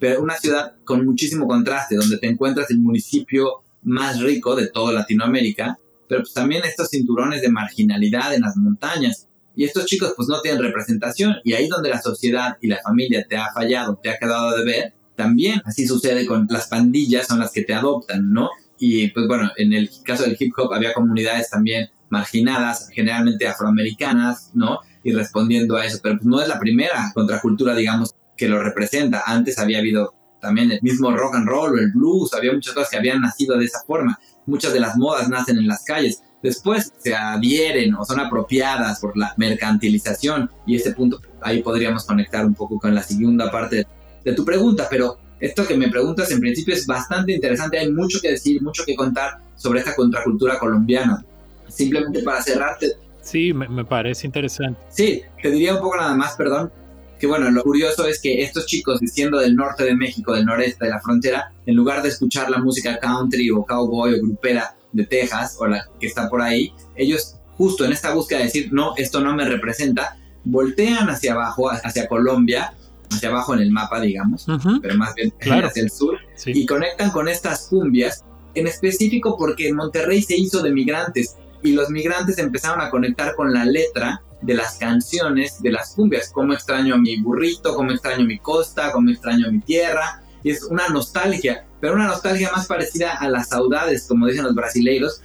Pero 0.00 0.22
una 0.22 0.34
ciudad 0.36 0.74
con 0.84 1.04
muchísimo 1.04 1.46
contraste, 1.46 1.96
donde 1.96 2.18
te 2.18 2.26
encuentras 2.26 2.70
el 2.70 2.78
municipio 2.78 3.62
más 3.82 4.20
rico 4.20 4.56
de 4.56 4.68
toda 4.68 4.92
Latinoamérica, 4.92 5.78
pero 6.08 6.22
pues 6.22 6.32
también 6.32 6.64
estos 6.64 6.88
cinturones 6.90 7.42
de 7.42 7.50
marginalidad 7.50 8.34
en 8.34 8.42
las 8.42 8.56
montañas. 8.56 9.28
Y 9.54 9.64
estos 9.64 9.86
chicos 9.86 10.12
pues 10.16 10.28
no 10.28 10.40
tienen 10.40 10.62
representación 10.62 11.36
y 11.42 11.54
ahí 11.54 11.66
donde 11.66 11.88
la 11.88 12.02
sociedad 12.02 12.58
y 12.60 12.68
la 12.68 12.78
familia 12.82 13.24
te 13.28 13.36
ha 13.36 13.52
fallado, 13.54 13.98
te 14.02 14.10
ha 14.10 14.18
quedado 14.18 14.56
de 14.56 14.64
ver, 14.64 14.94
también 15.16 15.62
así 15.64 15.86
sucede 15.86 16.26
con 16.26 16.46
las 16.50 16.68
pandillas, 16.68 17.26
son 17.26 17.40
las 17.40 17.52
que 17.52 17.62
te 17.62 17.72
adoptan, 17.72 18.30
¿no? 18.32 18.50
Y 18.78 19.08
pues 19.08 19.26
bueno, 19.26 19.50
en 19.56 19.72
el 19.72 19.90
caso 20.04 20.24
del 20.24 20.36
hip 20.38 20.52
hop 20.58 20.74
había 20.74 20.92
comunidades 20.92 21.48
también 21.48 21.88
marginadas, 22.10 22.90
generalmente 22.92 23.48
afroamericanas, 23.48 24.50
¿no? 24.54 24.80
Y 25.02 25.12
respondiendo 25.12 25.76
a 25.76 25.86
eso, 25.86 25.98
pero 26.02 26.16
pues 26.16 26.26
no 26.26 26.40
es 26.40 26.48
la 26.48 26.58
primera 26.58 27.10
contracultura, 27.14 27.74
digamos, 27.74 28.14
que 28.36 28.48
lo 28.48 28.62
representa. 28.62 29.22
Antes 29.26 29.58
había 29.58 29.78
habido 29.78 30.14
también 30.40 30.70
el 30.70 30.80
mismo 30.82 31.10
rock 31.16 31.36
and 31.36 31.48
roll 31.48 31.72
o 31.72 31.78
el 31.78 31.90
blues, 31.92 32.34
había 32.34 32.52
muchas 32.52 32.74
cosas 32.74 32.90
que 32.90 32.98
habían 32.98 33.20
nacido 33.20 33.56
de 33.56 33.64
esa 33.64 33.80
forma. 33.86 34.18
Muchas 34.46 34.72
de 34.72 34.80
las 34.80 34.96
modas 34.96 35.28
nacen 35.28 35.58
en 35.58 35.66
las 35.66 35.84
calles. 35.84 36.22
Después 36.42 36.92
se 36.98 37.14
adhieren 37.14 37.94
o 37.94 38.04
son 38.04 38.20
apropiadas 38.20 39.00
por 39.00 39.16
la 39.16 39.34
mercantilización 39.36 40.50
y 40.66 40.76
ese 40.76 40.92
punto 40.92 41.20
ahí 41.40 41.62
podríamos 41.62 42.04
conectar 42.04 42.46
un 42.46 42.54
poco 42.54 42.78
con 42.78 42.94
la 42.94 43.02
segunda 43.02 43.50
parte 43.50 43.86
de 44.24 44.32
tu 44.32 44.44
pregunta, 44.44 44.86
pero 44.88 45.18
esto 45.40 45.66
que 45.66 45.76
me 45.76 45.88
preguntas 45.88 46.30
en 46.30 46.40
principio 46.40 46.74
es 46.74 46.86
bastante 46.86 47.32
interesante, 47.32 47.78
hay 47.78 47.92
mucho 47.92 48.20
que 48.20 48.30
decir, 48.30 48.62
mucho 48.62 48.84
que 48.84 48.94
contar 48.94 49.38
sobre 49.56 49.80
esta 49.80 49.94
contracultura 49.94 50.58
colombiana. 50.58 51.24
Simplemente 51.68 52.22
para 52.22 52.42
cerrarte. 52.42 52.92
Sí, 53.22 53.52
me, 53.52 53.68
me 53.68 53.84
parece 53.84 54.26
interesante. 54.26 54.80
Sí, 54.88 55.22
te 55.42 55.50
diría 55.50 55.74
un 55.74 55.80
poco 55.80 55.96
nada 55.96 56.14
más, 56.14 56.36
perdón, 56.36 56.70
que 57.18 57.26
bueno, 57.26 57.50
lo 57.50 57.62
curioso 57.62 58.06
es 58.06 58.20
que 58.20 58.42
estos 58.42 58.66
chicos, 58.66 59.00
siendo 59.06 59.38
del 59.38 59.54
norte 59.54 59.84
de 59.84 59.94
México, 59.94 60.34
del 60.34 60.44
noreste 60.44 60.84
de 60.84 60.90
la 60.90 61.00
frontera, 61.00 61.52
en 61.64 61.74
lugar 61.74 62.02
de 62.02 62.10
escuchar 62.10 62.50
la 62.50 62.58
música 62.58 62.98
country 62.98 63.50
o 63.50 63.64
cowboy 63.64 64.14
o 64.14 64.22
grupera 64.22 64.76
de 64.92 65.04
Texas 65.04 65.56
o 65.58 65.66
la 65.66 65.86
que 65.98 66.06
está 66.06 66.28
por 66.28 66.42
ahí, 66.42 66.72
ellos 66.94 67.36
justo 67.56 67.84
en 67.84 67.92
esta 67.92 68.12
búsqueda 68.12 68.40
de 68.40 68.44
decir, 68.46 68.72
no, 68.72 68.94
esto 68.96 69.20
no 69.20 69.34
me 69.34 69.44
representa, 69.44 70.18
voltean 70.44 71.08
hacia 71.08 71.32
abajo, 71.32 71.70
hacia 71.70 72.06
Colombia, 72.06 72.74
hacia 73.10 73.30
abajo 73.30 73.54
en 73.54 73.60
el 73.60 73.70
mapa, 73.70 74.00
digamos, 74.00 74.46
pero 74.82 74.94
más 74.96 75.14
bien 75.14 75.32
hacia 75.64 75.82
el 75.82 75.90
sur, 75.90 76.18
y 76.46 76.66
conectan 76.66 77.10
con 77.10 77.28
estas 77.28 77.68
cumbias, 77.68 78.24
en 78.54 78.66
específico 78.66 79.36
porque 79.38 79.68
en 79.68 79.76
Monterrey 79.76 80.22
se 80.22 80.36
hizo 80.36 80.62
de 80.62 80.70
migrantes 80.70 81.36
y 81.62 81.72
los 81.72 81.90
migrantes 81.90 82.38
empezaron 82.38 82.80
a 82.80 82.90
conectar 82.90 83.34
con 83.34 83.52
la 83.52 83.64
letra 83.64 84.22
de 84.46 84.54
las 84.54 84.76
canciones 84.78 85.60
de 85.60 85.72
las 85.72 85.94
cumbias, 85.94 86.30
cómo 86.32 86.52
extraño 86.52 86.94
a 86.94 86.98
mi 86.98 87.20
burrito, 87.20 87.74
cómo 87.74 87.90
extraño 87.90 88.24
mi 88.24 88.38
costa, 88.38 88.92
cómo 88.92 89.10
extraño 89.10 89.50
mi 89.50 89.60
tierra, 89.60 90.22
y 90.42 90.50
es 90.50 90.62
una 90.62 90.88
nostalgia, 90.88 91.66
pero 91.80 91.94
una 91.94 92.06
nostalgia 92.06 92.52
más 92.52 92.66
parecida 92.66 93.14
a 93.14 93.28
las 93.28 93.48
saudades, 93.48 94.06
como 94.06 94.28
dicen 94.28 94.44
los 94.44 94.54
brasileiros, 94.54 95.20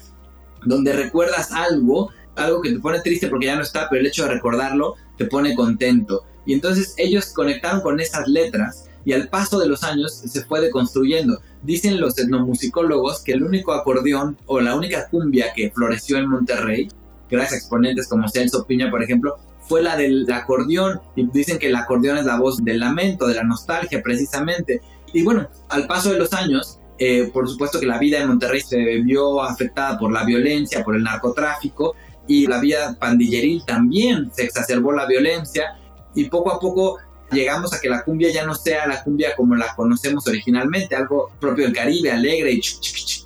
donde 0.66 0.94
recuerdas 0.94 1.52
algo, 1.52 2.10
algo 2.36 2.62
que 2.62 2.72
te 2.72 2.80
pone 2.80 3.02
triste 3.02 3.28
porque 3.28 3.46
ya 3.46 3.56
no 3.56 3.62
está, 3.62 3.88
pero 3.90 4.02
el 4.02 4.08
hecho 4.08 4.24
de 4.24 4.34
recordarlo 4.34 4.96
te 5.18 5.26
pone 5.26 5.56
contento. 5.56 6.26
Y 6.46 6.54
entonces 6.54 6.96
ellos 6.98 7.32
conectaron 7.34 7.82
con 7.82 8.00
esas 8.00 8.28
letras 8.28 8.90
y 9.06 9.14
al 9.14 9.30
paso 9.30 9.60
de 9.60 9.68
los 9.68 9.84
años 9.84 10.14
se 10.14 10.44
fue 10.44 10.62
deconstruyendo. 10.62 11.40
Dicen 11.62 12.00
los 12.00 12.18
etnomusicólogos 12.18 13.22
que 13.22 13.34
el 13.34 13.44
único 13.44 13.74
acordeón 13.74 14.38
o 14.48 14.60
la 14.60 14.76
única 14.76 15.08
cumbia 15.10 15.54
que 15.56 15.72
floreció 15.72 16.18
en 16.18 16.28
Monterrey, 16.28 16.90
gracias 17.36 17.62
exponentes 17.62 18.08
como 18.08 18.30
Celso 18.30 18.66
Piña, 18.66 18.92
por 18.92 19.02
ejemplo, 19.02 19.38
fue 19.62 19.82
la 19.82 19.96
del 19.96 20.30
acordeón. 20.32 21.00
Y 21.16 21.26
dicen 21.32 21.58
que 21.58 21.68
el 21.68 21.76
acordeón 21.76 22.18
es 22.18 22.26
la 22.26 22.38
voz 22.38 22.64
del 22.64 22.80
lamento, 22.80 23.28
de 23.28 23.36
la 23.36 23.44
nostalgia, 23.44 24.02
precisamente. 24.04 24.82
Y 25.14 25.24
bueno, 25.24 25.50
al 25.70 25.88
paso 25.88 26.12
de 26.12 26.20
los 26.20 26.34
años, 26.34 26.80
eh, 26.98 27.30
por 27.34 27.50
supuesto 27.50 27.80
que 27.80 27.86
la 27.86 27.98
vida 27.98 28.20
en 28.20 28.28
Monterrey 28.28 28.62
se 28.62 28.78
vio 29.02 29.42
afectada 29.42 29.98
por 29.98 30.12
la 30.12 30.24
violencia, 30.24 30.84
por 30.84 30.96
el 30.96 31.04
narcotráfico, 31.04 31.96
y 32.28 32.48
la 32.48 32.60
vida 32.60 32.96
pandilleril 33.00 33.64
también 33.66 34.32
se 34.34 34.44
exacerbó 34.44 34.92
la 34.92 35.06
violencia, 35.06 35.78
y 36.14 36.26
poco 36.26 36.52
a 36.52 36.60
poco 36.60 36.98
llegamos 37.32 37.74
a 37.74 37.80
que 37.80 37.90
la 37.90 38.04
cumbia 38.04 38.32
ya 38.32 38.46
no 38.46 38.56
sea 38.56 38.88
la 38.88 39.04
cumbia 39.04 39.36
como 39.36 39.56
la 39.56 39.74
conocemos 39.76 40.28
originalmente, 40.28 40.96
algo 40.96 41.32
propio 41.40 41.66
del 41.66 41.74
Caribe, 41.74 42.12
alegre 42.12 42.54
y 42.54 42.62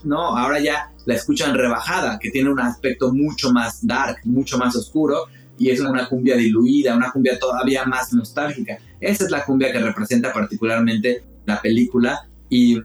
no, 0.03 0.37
ahora 0.37 0.59
ya 0.59 0.91
la 1.05 1.15
escuchan 1.15 1.55
rebajada, 1.55 2.19
que 2.19 2.31
tiene 2.31 2.49
un 2.49 2.59
aspecto 2.59 3.13
mucho 3.13 3.51
más 3.51 3.85
dark, 3.85 4.17
mucho 4.23 4.57
más 4.57 4.75
oscuro, 4.75 5.25
y 5.57 5.69
es 5.69 5.79
una 5.79 6.07
cumbia 6.07 6.35
diluida, 6.35 6.95
una 6.95 7.11
cumbia 7.11 7.39
todavía 7.39 7.85
más 7.85 8.11
nostálgica. 8.13 8.77
Esa 8.99 9.25
es 9.25 9.31
la 9.31 9.43
cumbia 9.45 9.71
que 9.71 9.79
representa 9.79 10.33
particularmente 10.33 11.23
la 11.45 11.61
película 11.61 12.27
y 12.49 12.77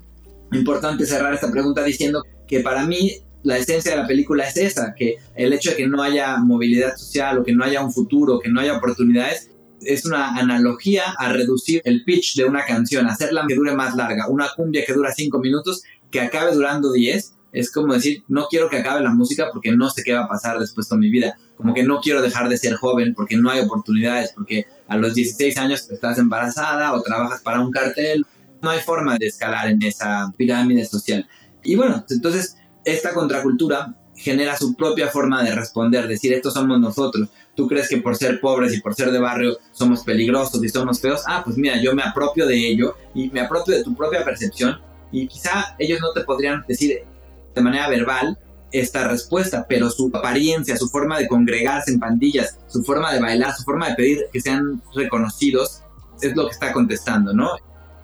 importante 0.53 1.07
cerrar 1.07 1.35
esta 1.35 1.51
pregunta 1.51 1.83
diciendo 1.83 2.25
que 2.47 2.61
para 2.61 2.87
mí 2.87 3.23
la 3.43 3.57
esencia 3.57 3.93
de 3.93 3.99
la 3.99 4.07
película 4.07 4.45
es 4.45 4.57
esa, 4.57 4.95
que 4.95 5.17
el 5.35 5.53
hecho 5.53 5.71
de 5.71 5.77
que 5.77 5.87
no 5.87 6.03
haya 6.03 6.37
movilidad 6.37 6.97
social 6.97 7.39
o 7.39 7.45
que 7.45 7.55
no 7.55 7.65
haya 7.65 7.83
un 7.83 7.93
futuro, 7.93 8.39
que 8.39 8.51
no 8.51 8.61
haya 8.61 8.77
oportunidades, 8.77 9.50
es 9.83 10.05
una 10.05 10.37
analogía 10.37 11.15
a 11.19 11.33
reducir 11.33 11.83
el 11.85 12.05
pitch 12.05 12.37
de 12.37 12.45
una 12.45 12.65
canción, 12.65 13.07
hacerla 13.07 13.45
que 13.49 13.55
dure 13.55 13.75
más 13.75 13.95
larga. 13.95 14.29
Una 14.29 14.49
cumbia 14.55 14.85
que 14.87 14.93
dura 14.93 15.13
5 15.13 15.39
minutos, 15.39 15.83
que 16.11 16.21
acabe 16.21 16.55
durando 16.55 16.93
10, 16.93 17.35
es 17.53 17.73
como 17.73 17.95
decir, 17.95 18.23
no 18.29 18.47
quiero 18.47 18.69
que 18.69 18.79
acabe 18.79 19.03
la 19.03 19.11
música 19.11 19.49
porque 19.53 19.73
no 19.73 19.91
sé 19.91 20.03
qué 20.05 20.13
va 20.13 20.25
a 20.25 20.29
pasar 20.29 20.59
después 20.59 20.89
con 20.89 21.01
mi 21.01 21.11
vida. 21.11 21.37
Como 21.57 21.75
que 21.75 21.83
no 21.83 22.01
quiero 22.01 22.23
dejar 22.23 22.49
de 22.49 22.57
ser 22.57 22.75
joven 22.75 23.15
porque 23.15 23.37
no 23.37 23.51
hay 23.51 23.61
oportunidades, 23.61 24.33
porque 24.35 24.67
a 24.89 24.97
los 24.97 25.15
16 25.15 25.57
años 25.59 25.91
estás 25.91 26.19
embarazada 26.19 26.93
o 26.93 27.03
trabajas 27.03 27.41
para 27.43 27.61
un 27.61 27.73
cartel. 27.73 28.25
No 28.63 28.71
hay 28.71 28.81
forma 28.81 29.17
de 29.19 29.27
escalar 29.27 29.69
en 29.69 29.83
esa 29.83 30.33
pirámide 30.37 30.85
social. 30.85 31.29
Y 31.65 31.75
bueno, 31.77 32.05
entonces 32.09 32.57
esta 32.85 33.13
contracultura 33.13 33.97
genera 34.21 34.57
su 34.57 34.75
propia 34.75 35.09
forma 35.09 35.43
de 35.43 35.55
responder, 35.55 36.07
decir, 36.07 36.33
estos 36.33 36.55
somos 36.55 36.79
nosotros. 36.79 37.29
Tú 37.55 37.67
crees 37.67 37.89
que 37.89 37.99
por 37.99 38.17
ser 38.17 38.41
pobres 38.41 38.75
y 38.75 38.81
por 38.81 38.95
ser 38.95 39.11
de 39.11 39.19
barrio 39.19 39.57
somos 39.73 40.03
peligrosos 40.05 40.63
y 40.63 40.69
somos 40.69 41.01
feos. 41.01 41.23
Ah, 41.27 41.43
pues 41.45 41.57
mira, 41.57 41.81
yo 41.83 41.95
me 41.95 42.03
apropio 42.03 42.47
de 42.47 42.57
ello 42.57 42.97
y 43.15 43.31
me 43.31 43.41
apropio 43.41 43.77
de 43.77 43.83
tu 43.83 43.95
propia 43.95 44.25
percepción 44.25 44.79
y 45.11 45.27
quizá 45.27 45.75
ellos 45.79 46.01
no 46.01 46.13
te 46.13 46.23
podrían 46.23 46.65
decir 46.69 47.01
de 47.55 47.63
manera 47.63 47.89
verbal 47.89 48.39
esta 48.73 49.09
respuesta, 49.09 49.67
pero 49.69 49.91
su 49.91 50.11
apariencia, 50.15 50.77
su 50.77 50.89
forma 50.89 51.19
de 51.19 51.27
congregarse 51.27 51.91
en 51.91 51.99
pandillas, 51.99 52.59
su 52.69 52.85
forma 52.85 53.13
de 53.13 53.21
bailar, 53.21 53.55
su 53.55 53.65
forma 53.65 53.89
de 53.89 53.95
pedir 53.97 54.27
que 54.33 54.41
sean 54.41 54.81
reconocidos, 54.95 55.83
es 56.23 56.37
lo 56.37 56.47
que 56.47 56.53
está 56.53 56.73
contestando, 56.73 57.33
¿no? 57.33 57.49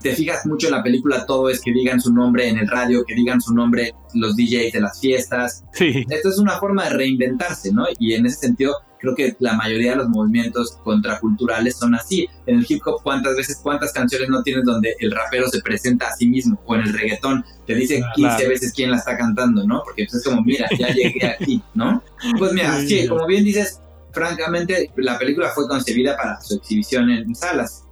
Te 0.01 0.15
fijas 0.15 0.47
mucho 0.47 0.69
en 0.69 0.75
la 0.75 0.83
película, 0.83 1.27
todo 1.27 1.49
es 1.49 1.61
que 1.61 1.73
digan 1.73 2.01
su 2.01 2.13
nombre 2.13 2.49
en 2.49 2.59
el 2.59 2.69
radio, 2.69 3.05
que 3.05 3.15
digan 3.15 3.41
su 3.41 3.55
nombre 3.55 3.95
los 4.15 4.37
DJs 4.37 4.73
de 4.73 4.81
las 4.81 5.01
fiestas. 5.01 5.65
Sí. 5.73 6.05
Esto 6.09 6.29
es 6.29 6.39
una 6.39 6.59
forma 6.59 6.85
de 6.85 6.91
reinventarse, 6.91 7.73
¿no? 7.73 7.87
Y 7.99 8.15
en 8.15 8.27
ese 8.27 8.37
sentido, 8.37 8.77
creo 8.99 9.15
que 9.15 9.37
la 9.41 9.55
mayoría 9.55 9.93
de 9.93 9.97
los 9.97 10.09
movimientos 10.09 10.79
contraculturales 10.85 11.77
son 11.77 11.95
así. 11.95 12.29
En 12.47 12.59
el 12.59 12.67
hip 12.69 12.83
hop, 12.87 13.03
¿cuántas 13.03 13.37
veces, 13.37 13.61
cuántas 13.63 13.93
canciones 13.93 14.29
no 14.29 14.43
tienes 14.43 14.65
donde 14.65 14.95
el 14.99 15.11
rapero 15.11 15.49
se 15.49 15.61
presenta 15.61 16.09
a 16.09 16.13
sí 16.13 16.27
mismo? 16.27 16.61
O 16.67 16.75
en 16.75 16.83
el 16.83 16.93
reggaetón, 16.93 17.45
te 17.67 17.75
dice 17.75 18.03
15 18.15 18.49
veces 18.49 18.73
quién 18.73 18.91
la 18.91 18.99
está 18.99 19.17
cantando, 19.17 19.67
¿no? 19.67 19.83
Porque 19.85 20.05
pues, 20.05 20.15
es 20.15 20.25
como, 20.25 20.43
mira, 20.43 20.69
ya 20.79 20.89
llegué 20.89 21.27
aquí, 21.27 21.63
¿no? 21.75 22.03
Pues 22.39 22.53
mira, 22.53 22.81
sí, 22.81 23.07
como 23.07 23.27
bien 23.27 23.45
dices, 23.45 23.81
francamente, 24.13 24.91
la 24.97 25.19
película 25.19 25.51
fue 25.51 25.69
concebida 25.69 26.17
para 26.17 26.41
su 26.41 26.57
exhibición 26.57 27.11
en 27.11 27.35
salas. 27.35 27.86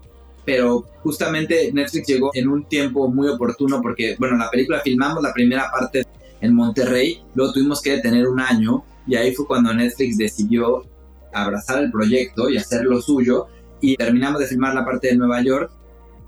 Pero 0.45 0.85
justamente 1.03 1.71
Netflix 1.73 2.07
llegó 2.07 2.31
en 2.35 2.49
un 2.49 2.65
tiempo 2.67 3.09
muy 3.09 3.29
oportuno 3.29 3.81
porque, 3.81 4.17
bueno, 4.19 4.37
la 4.37 4.51
película 4.51 4.81
filmamos 4.81 5.23
la 5.23 5.33
primera 5.33 5.71
parte 5.71 6.05
en 6.41 6.55
Monterrey, 6.55 7.23
luego 7.35 7.53
tuvimos 7.53 7.81
que 7.81 7.93
detener 7.93 8.29
un 8.29 8.41
año 8.41 8.85
y 9.07 9.17
ahí 9.17 9.35
fue 9.35 9.47
cuando 9.47 9.73
Netflix 9.73 10.19
decidió 10.19 10.85
abrazar 11.33 11.83
el 11.83 11.91
proyecto 11.91 12.49
y 12.49 12.57
hacer 12.57 12.85
lo 12.85 13.01
suyo 13.01 13.47
y 13.81 13.97
terminamos 13.97 14.41
de 14.41 14.47
filmar 14.47 14.75
la 14.75 14.85
parte 14.85 15.09
de 15.09 15.17
Nueva 15.17 15.43
York. 15.43 15.71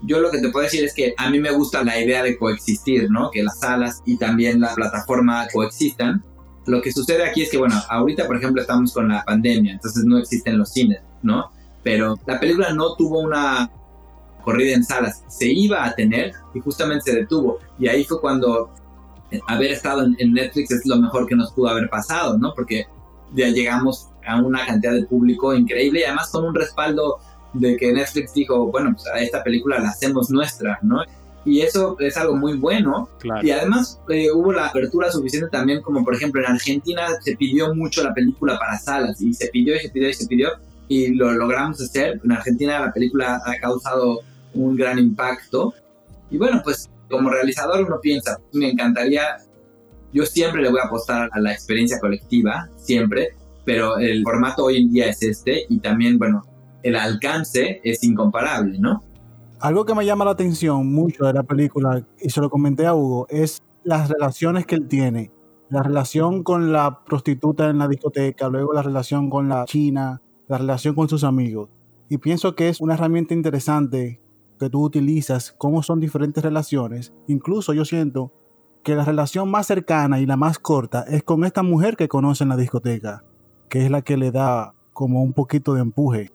Yo 0.02 0.20
lo 0.20 0.30
que 0.30 0.38
te 0.38 0.50
puedo 0.50 0.64
decir 0.64 0.84
es 0.84 0.92
que 0.94 1.14
a 1.16 1.30
mí 1.30 1.38
me 1.38 1.50
gusta 1.52 1.82
la 1.82 1.98
idea 1.98 2.22
de 2.22 2.36
coexistir, 2.36 3.10
¿no? 3.10 3.30
Que 3.30 3.42
las 3.42 3.60
salas 3.60 4.02
y 4.04 4.18
también 4.18 4.60
la 4.60 4.74
plataforma 4.74 5.46
coexistan. 5.52 6.22
Lo 6.66 6.82
que 6.82 6.92
sucede 6.92 7.24
aquí 7.24 7.42
es 7.42 7.50
que, 7.50 7.56
bueno, 7.56 7.80
ahorita, 7.88 8.26
por 8.26 8.36
ejemplo, 8.36 8.60
estamos 8.60 8.92
con 8.92 9.08
la 9.08 9.24
pandemia, 9.24 9.72
entonces 9.72 10.04
no 10.04 10.18
existen 10.18 10.58
los 10.58 10.70
cines, 10.70 11.00
¿no? 11.22 11.50
Pero 11.82 12.18
la 12.26 12.38
película 12.40 12.72
no 12.72 12.94
tuvo 12.96 13.20
una 13.20 13.70
corrida 14.46 14.74
en 14.74 14.84
salas. 14.84 15.24
Se 15.26 15.46
iba 15.48 15.84
a 15.84 15.94
tener 15.94 16.32
y 16.54 16.60
justamente 16.60 17.10
se 17.10 17.16
detuvo. 17.16 17.58
Y 17.78 17.88
ahí 17.88 18.04
fue 18.04 18.20
cuando 18.20 18.70
haber 19.48 19.72
estado 19.72 20.04
en, 20.04 20.32
Netflix 20.32 20.70
es 20.70 20.86
lo 20.86 20.96
mejor 20.96 21.26
que 21.26 21.34
nos 21.34 21.52
pudo 21.52 21.68
haber 21.68 21.90
pasado, 21.90 22.38
¿no? 22.38 22.54
Porque 22.54 22.86
ya 23.34 23.48
llegamos 23.48 24.08
a 24.24 24.40
una 24.40 24.64
cantidad 24.64 24.94
de 24.94 25.04
público 25.04 25.52
increíble 25.52 26.00
y 26.00 26.04
además 26.04 26.30
con 26.30 26.44
un 26.44 26.54
respaldo 26.54 27.18
de 27.54 27.76
que 27.76 27.92
Netflix 27.92 28.34
dijo, 28.34 28.66
bueno, 28.70 28.92
pues 28.92 29.06
a 29.08 29.18
esta 29.18 29.42
película 29.42 29.80
la 29.80 29.88
hacemos 29.88 30.30
nuestra, 30.30 30.78
¿no? 30.82 31.02
Y 31.44 31.60
eso 31.60 31.96
es 31.98 32.16
algo 32.16 32.36
muy 32.36 32.56
bueno. 32.56 33.08
Y 33.42 33.50
además 33.50 34.00
eh, 34.08 34.30
hubo 34.32 34.52
la 34.52 34.66
apertura 34.66 35.10
suficiente 35.10 35.48
también, 35.50 35.82
como 35.82 36.04
por 36.04 36.14
ejemplo 36.14 36.40
en 36.40 36.52
Argentina 36.52 37.08
se 37.20 37.36
pidió 37.36 37.74
mucho 37.74 38.04
la 38.04 38.14
película 38.14 38.58
para 38.58 38.78
salas 38.78 39.20
y 39.20 39.34
se 39.34 39.48
pidió 39.48 39.74
y 39.74 39.80
se 39.80 39.88
pidió 39.88 40.08
y 40.08 40.14
se 40.14 40.26
pidió 40.26 40.50
y 40.88 41.14
lo 41.14 41.32
logramos 41.32 41.80
hacer. 41.80 42.20
En 42.24 42.32
Argentina 42.32 42.80
la 42.80 42.92
película 42.92 43.40
ha 43.44 43.54
causado 43.56 44.20
un 44.54 44.76
gran 44.76 44.98
impacto. 44.98 45.74
Y 46.30 46.38
bueno, 46.38 46.60
pues 46.64 46.90
como 47.10 47.30
realizador 47.30 47.84
uno 47.84 48.00
piensa, 48.00 48.38
me 48.52 48.70
encantaría, 48.70 49.22
yo 50.12 50.26
siempre 50.26 50.62
le 50.62 50.70
voy 50.70 50.80
a 50.80 50.86
apostar 50.86 51.28
a 51.32 51.40
la 51.40 51.52
experiencia 51.52 51.98
colectiva, 52.00 52.68
siempre, 52.76 53.36
pero 53.64 53.98
el 53.98 54.22
formato 54.22 54.64
hoy 54.64 54.78
en 54.78 54.92
día 54.92 55.06
es 55.06 55.22
este 55.22 55.64
y 55.68 55.78
también, 55.78 56.18
bueno, 56.18 56.44
el 56.82 56.96
alcance 56.96 57.80
es 57.84 58.02
incomparable, 58.04 58.78
¿no? 58.78 59.02
Algo 59.60 59.84
que 59.84 59.94
me 59.94 60.04
llama 60.04 60.24
la 60.24 60.32
atención 60.32 60.92
mucho 60.92 61.24
de 61.24 61.32
la 61.32 61.42
película, 61.42 62.04
y 62.20 62.30
se 62.30 62.40
lo 62.40 62.50
comenté 62.50 62.86
a 62.86 62.94
Hugo, 62.94 63.26
es 63.30 63.62
las 63.84 64.08
relaciones 64.08 64.66
que 64.66 64.74
él 64.74 64.86
tiene. 64.86 65.32
La 65.70 65.82
relación 65.82 66.44
con 66.44 66.72
la 66.72 67.04
prostituta 67.04 67.68
en 67.70 67.78
la 67.78 67.88
discoteca, 67.88 68.48
luego 68.48 68.72
la 68.72 68.82
relación 68.82 69.30
con 69.30 69.48
la 69.48 69.64
china, 69.64 70.20
la 70.46 70.58
relación 70.58 70.94
con 70.94 71.08
sus 71.08 71.24
amigos. 71.24 71.70
Y 72.08 72.18
pienso 72.18 72.54
que 72.54 72.68
es 72.68 72.80
una 72.80 72.94
herramienta 72.94 73.34
interesante 73.34 74.20
que 74.58 74.70
tú 74.70 74.82
utilizas, 74.82 75.54
cómo 75.56 75.82
son 75.82 76.00
diferentes 76.00 76.42
relaciones. 76.42 77.12
Incluso 77.26 77.72
yo 77.72 77.84
siento 77.84 78.32
que 78.82 78.94
la 78.94 79.04
relación 79.04 79.50
más 79.50 79.66
cercana 79.66 80.20
y 80.20 80.26
la 80.26 80.36
más 80.36 80.58
corta 80.58 81.04
es 81.08 81.22
con 81.22 81.44
esta 81.44 81.62
mujer 81.62 81.96
que 81.96 82.08
conoce 82.08 82.44
en 82.44 82.50
la 82.50 82.56
discoteca, 82.56 83.24
que 83.68 83.84
es 83.84 83.90
la 83.90 84.02
que 84.02 84.16
le 84.16 84.30
da 84.30 84.74
como 84.92 85.22
un 85.22 85.32
poquito 85.32 85.74
de 85.74 85.80
empuje. 85.80 86.32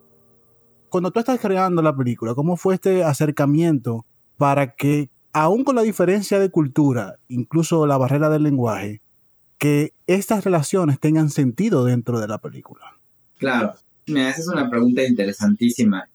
Cuando 0.90 1.12
tú 1.12 1.20
estás 1.20 1.40
creando 1.40 1.82
la 1.82 1.96
película, 1.96 2.36
¿cómo 2.36 2.58
fue 2.58 2.76
este 2.76 3.04
acercamiento 3.04 4.06
para 4.38 4.76
que, 4.76 5.10
aún 5.32 5.64
con 5.64 5.76
la 5.76 5.82
diferencia 5.82 6.40
de 6.40 6.52
cultura, 6.52 7.20
incluso 7.30 7.88
la 7.88 7.98
barrera 7.98 8.30
del 8.30 8.44
lenguaje, 8.44 9.02
que 9.58 9.94
estas 10.06 10.44
relaciones 10.44 11.00
tengan 11.00 11.30
sentido 11.30 11.86
dentro 11.86 12.20
de 12.20 12.28
la 12.28 12.40
película? 12.40 12.98
Claro, 13.38 13.76
me 14.08 14.28
haces 14.28 14.48
una 14.50 14.70
pregunta 14.70 15.04
interesantísima. 15.04 16.10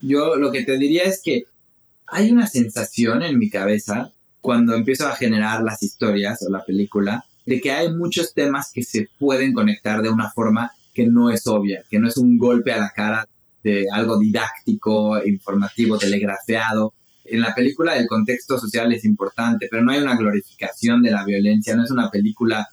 Yo 0.00 0.36
lo 0.36 0.52
que 0.52 0.64
te 0.64 0.78
diría 0.78 1.02
es 1.04 1.20
que 1.22 1.44
hay 2.06 2.30
una 2.30 2.46
sensación 2.46 3.22
en 3.22 3.38
mi 3.38 3.50
cabeza 3.50 4.12
cuando 4.40 4.74
empiezo 4.74 5.06
a 5.06 5.16
generar 5.16 5.62
las 5.62 5.82
historias 5.82 6.42
o 6.46 6.50
la 6.50 6.64
película 6.64 7.24
de 7.44 7.60
que 7.60 7.72
hay 7.72 7.92
muchos 7.92 8.34
temas 8.34 8.70
que 8.72 8.82
se 8.82 9.08
pueden 9.18 9.52
conectar 9.52 10.02
de 10.02 10.10
una 10.10 10.30
forma 10.30 10.70
que 10.94 11.06
no 11.06 11.30
es 11.30 11.46
obvia, 11.46 11.82
que 11.88 11.98
no 11.98 12.08
es 12.08 12.16
un 12.16 12.38
golpe 12.38 12.72
a 12.72 12.78
la 12.78 12.90
cara 12.90 13.26
de 13.62 13.86
algo 13.92 14.18
didáctico, 14.18 15.22
informativo, 15.24 15.98
telegrafiado. 15.98 16.94
En 17.24 17.40
la 17.40 17.54
película 17.54 17.96
el 17.96 18.06
contexto 18.06 18.58
social 18.58 18.92
es 18.92 19.04
importante, 19.04 19.68
pero 19.70 19.82
no 19.82 19.92
hay 19.92 20.00
una 20.00 20.16
glorificación 20.16 21.02
de 21.02 21.10
la 21.10 21.24
violencia, 21.24 21.74
no 21.74 21.84
es 21.84 21.90
una 21.90 22.10
película 22.10 22.66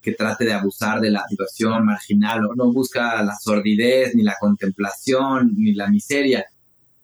que 0.00 0.12
trate 0.12 0.44
de 0.44 0.52
abusar 0.52 1.00
de 1.00 1.10
la 1.10 1.24
situación 1.28 1.84
marginal, 1.84 2.44
o 2.46 2.54
no 2.56 2.72
busca 2.72 3.22
la 3.22 3.36
sordidez, 3.36 4.14
ni 4.14 4.24
la 4.24 4.36
contemplación, 4.40 5.52
ni 5.56 5.74
la 5.74 5.88
miseria, 5.88 6.44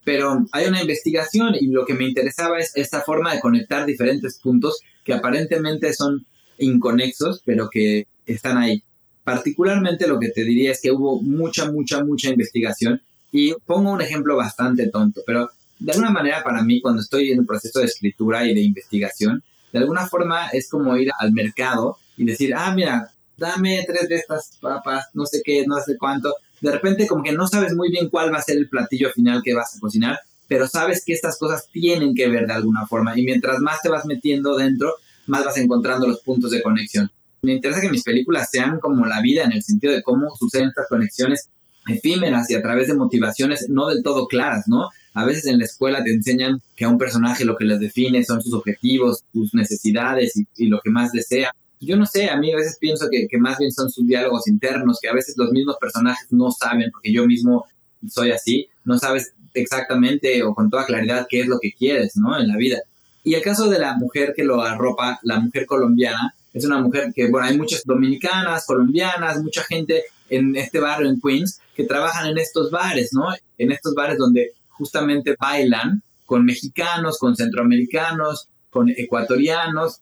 pero 0.09 0.47
hay 0.53 0.67
una 0.67 0.81
investigación 0.81 1.55
y 1.55 1.67
lo 1.67 1.85
que 1.85 1.93
me 1.93 2.09
interesaba 2.09 2.59
es 2.59 2.73
esta 2.77 3.03
forma 3.03 3.35
de 3.35 3.41
conectar 3.41 3.85
diferentes 3.85 4.39
puntos 4.39 4.81
que 5.05 5.13
aparentemente 5.13 5.93
son 5.93 6.25
inconexos, 6.57 7.43
pero 7.45 7.69
que 7.69 8.07
están 8.25 8.57
ahí. 8.57 8.83
Particularmente 9.23 10.07
lo 10.07 10.19
que 10.19 10.31
te 10.31 10.45
diría 10.45 10.73
es 10.73 10.81
que 10.81 10.93
hubo 10.93 11.21
mucha, 11.21 11.71
mucha, 11.71 12.03
mucha 12.03 12.31
investigación 12.31 13.03
y 13.31 13.53
pongo 13.67 13.93
un 13.93 14.01
ejemplo 14.01 14.35
bastante 14.35 14.89
tonto, 14.89 15.21
pero 15.27 15.51
de 15.79 15.93
alguna 15.93 16.09
manera 16.09 16.43
para 16.43 16.63
mí 16.63 16.81
cuando 16.81 17.03
estoy 17.03 17.31
en 17.31 17.41
un 17.41 17.47
proceso 17.47 17.81
de 17.81 17.85
escritura 17.85 18.47
y 18.47 18.55
de 18.55 18.63
investigación, 18.63 19.43
de 19.75 19.79
alguna 19.79 20.07
forma 20.07 20.49
es 20.55 20.71
como 20.71 20.97
ir 20.97 21.11
al 21.21 21.33
mercado 21.33 21.99
y 22.17 22.25
decir, 22.25 22.55
ah, 22.57 22.73
mira, 22.75 23.13
dame 23.37 23.85
tres 23.87 24.09
de 24.09 24.15
estas 24.15 24.57
papas, 24.59 25.09
no 25.13 25.27
sé 25.27 25.43
qué, 25.45 25.67
no 25.67 25.77
sé 25.85 25.99
cuánto, 25.99 26.33
de 26.61 26.73
repente 26.73 27.07
como 27.07 27.23
que 27.23 27.33
no 27.33 27.47
sabes 27.47 27.75
muy 27.75 27.91
bien 27.91 28.09
cuál 28.09 28.33
va 28.33 28.39
a 28.39 28.43
ser 28.43 28.57
el 28.57 28.69
platillo 28.69 29.11
final 29.11 29.43
que 29.45 29.55
vas 29.55 29.77
a 29.77 29.81
cocinar, 29.81 30.19
pero 30.49 30.67
sabes 30.67 31.05
que 31.05 31.13
estas 31.13 31.39
cosas 31.39 31.69
tienen 31.71 32.15
que 32.15 32.29
ver 32.29 32.47
de 32.47 32.55
alguna 32.55 32.87
forma 32.87 33.19
y 33.19 33.23
mientras 33.23 33.61
más 33.61 33.83
te 33.83 33.89
vas 33.89 34.07
metiendo 34.07 34.57
dentro, 34.57 34.95
más 35.27 35.45
vas 35.45 35.59
encontrando 35.59 36.07
los 36.07 36.21
puntos 36.21 36.51
de 36.51 36.63
conexión. 36.63 37.11
Me 37.43 37.53
interesa 37.53 37.81
que 37.81 37.91
mis 37.91 38.03
películas 38.03 38.49
sean 38.51 38.81
como 38.81 39.07
la 39.07 39.21
vida 39.21 39.45
en 39.45 39.53
el 39.53 39.63
sentido 39.63 39.93
de 39.93 40.03
cómo 40.03 40.35
suceden 40.37 40.69
estas 40.69 40.89
conexiones 40.89 41.49
efímeras 41.87 42.51
y 42.51 42.55
a 42.55 42.63
través 42.63 42.89
de 42.89 42.95
motivaciones 42.95 43.69
no 43.69 43.89
del 43.89 44.03
todo 44.03 44.27
claras, 44.27 44.67
¿no? 44.67 44.89
A 45.15 45.25
veces 45.25 45.47
en 45.47 45.59
la 45.59 45.65
escuela 45.65 46.03
te 46.03 46.13
enseñan 46.13 46.61
que 46.77 46.85
a 46.85 46.89
un 46.89 46.99
personaje 46.99 47.45
lo 47.45 47.57
que 47.57 47.65
les 47.65 47.81
define 47.81 48.25
son 48.25 48.43
sus 48.43 48.53
objetivos, 48.55 49.25
sus 49.33 49.55
necesidades 49.55 50.37
y, 50.37 50.47
y 50.57 50.67
lo 50.67 50.81
que 50.81 50.91
más 50.91 51.13
desea 51.13 51.55
yo 51.87 51.97
no 51.97 52.07
sé, 52.07 52.29
a 52.29 52.37
mí 52.37 52.53
a 52.53 52.57
veces 52.57 52.77
pienso 52.81 53.09
que, 53.11 53.27
que, 53.29 53.39
más 53.39 53.59
bien 53.59 53.73
son 53.73 53.91
sus 53.91 54.07
diálogos 54.07 54.49
internos, 54.49 54.99
que 55.01 55.09
a 55.09 55.15
veces 55.15 55.35
los 55.37 55.51
mismos 55.53 55.77
personajes 55.81 56.27
no 56.31 56.51
saben, 56.51 56.91
porque 56.91 57.13
yo 57.13 57.27
mismo 57.27 57.67
soy 58.09 58.33
así, 58.33 58.69
no 58.85 58.99
sabes 58.99 59.33
exactamente 59.55 60.43
o 60.43 60.55
con 60.55 60.71
toda 60.71 60.87
claridad 60.87 61.27
qué 61.29 61.41
es 61.41 61.47
lo 61.47 61.59
que 61.59 61.73
quieres, 61.73 62.17
¿no? 62.17 62.39
En 62.39 62.49
la 62.49 62.57
vida. 62.57 62.79
Y 63.25 63.35
el 63.35 63.43
caso 63.43 63.69
de 63.69 63.79
la 63.79 63.95
mujer 63.95 64.33
que 64.35 64.45
lo 64.45 64.63
arropa, 64.63 65.19
la 65.23 65.41
mujer 65.41 65.67
colombiana, 65.67 66.35
es 66.53 66.65
una 66.65 66.81
mujer 66.81 67.13
que, 67.15 67.31
bueno, 67.31 67.47
hay 67.47 67.57
muchas 67.57 67.83
dominicanas, 67.85 68.67
colombianas, 68.67 69.43
mucha 69.43 69.63
gente 69.65 70.05
en 70.31 70.57
este 70.57 70.81
barrio 70.81 71.09
en 71.09 71.21
Queens 71.21 71.61
que 71.75 71.85
trabajan 71.85 72.29
en 72.29 72.39
estos 72.39 72.71
bares, 72.71 73.13
¿no? 73.13 73.27
En 73.59 73.71
estos 73.73 73.95
bares 73.95 74.19
donde 74.19 74.53
justamente 74.71 75.37
bailan 75.39 76.03
con 76.27 76.45
mexicanos, 76.45 77.19
con 77.19 77.37
centroamericanos, 77.37 78.49
con 78.71 78.89
ecuatorianos, 78.89 80.01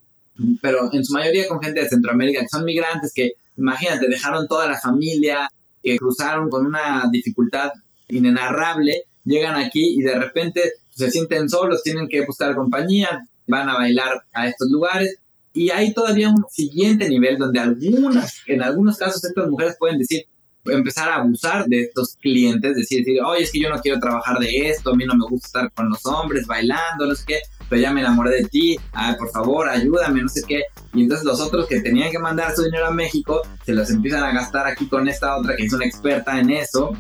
pero 0.61 0.93
en 0.93 1.05
su 1.05 1.13
mayoría 1.13 1.49
con 1.49 1.63
gente 1.63 1.81
de 1.81 1.89
Centroamérica, 1.89 2.41
que 2.41 2.49
son 2.49 2.65
migrantes 2.65 3.13
que, 3.15 3.33
imagínate, 3.57 4.09
dejaron 4.09 4.47
toda 4.47 4.67
la 4.67 4.79
familia, 4.79 5.51
que 5.83 5.97
cruzaron 5.97 6.51
con 6.51 6.67
una 6.67 7.05
dificultad 7.11 7.71
inenarrable, 8.09 9.05
llegan 9.25 9.57
aquí 9.57 9.97
y 9.99 10.03
de 10.03 10.19
repente 10.19 10.61
se 10.91 11.11
sienten 11.11 11.49
solos, 11.49 11.83
tienen 11.83 12.09
que 12.09 12.25
buscar 12.25 12.55
compañía, 12.55 13.27
van 13.47 13.69
a 13.69 13.75
bailar 13.75 14.25
a 14.33 14.49
estos 14.49 14.71
lugares. 14.71 15.17
Y 15.53 15.71
hay 15.71 15.95
todavía 15.95 16.29
un 16.29 16.45
siguiente 16.51 17.09
nivel 17.09 17.39
donde 17.39 17.61
algunas, 17.61 18.43
en 18.47 18.63
algunos 18.63 18.99
casos 18.99 19.25
estas 19.25 19.49
mujeres 19.49 19.77
pueden 19.79 19.99
decir, 19.99 20.27
empezar 20.69 21.09
a 21.09 21.17
abusar 21.17 21.67
de 21.67 21.83
estos 21.83 22.17
clientes, 22.21 22.75
decir, 22.75 23.05
decir, 23.05 23.23
oye, 23.23 23.43
es 23.45 23.53
que 23.53 23.61
yo 23.61 23.71
no 23.71 23.81
quiero 23.81 23.99
trabajar 23.99 24.39
de 24.39 24.69
esto, 24.69 24.91
a 24.91 24.97
mí 24.97 25.05
no 25.05 25.15
me 25.15 25.27
gusta 25.29 25.47
estar 25.47 25.73
con 25.73 25.89
los 25.89 26.05
hombres 26.07 26.47
bailando, 26.47 27.07
no 27.07 27.15
sé 27.15 27.25
qué, 27.27 27.39
pero 27.69 27.83
ya 27.83 27.93
me 27.93 28.01
enamoré 28.01 28.43
de 28.43 28.45
ti, 28.45 28.77
ay, 28.93 29.15
por 29.17 29.31
favor, 29.31 29.69
ayúdame, 29.69 30.23
no 30.23 30.29
sé 30.29 30.43
qué. 30.47 30.63
Y 30.95 31.03
entonces 31.03 31.25
los 31.25 31.41
otros 31.41 31.67
que 31.67 31.81
tenían 31.81 32.11
que 32.11 32.19
mandar 32.19 32.55
su 32.55 32.63
dinero 32.63 32.87
a 32.87 32.91
México, 32.91 33.43
se 33.65 33.73
los 33.73 33.91
empiezan 33.91 34.25
a 34.25 34.33
gastar 34.33 34.67
aquí 34.67 34.87
con 34.89 35.09
esta 35.09 35.37
otra 35.37 35.57
que 35.57 35.65
es 35.65 35.73
una 35.73 35.85
experta 35.85 36.39
en 36.39 36.51
eso. 36.51 36.97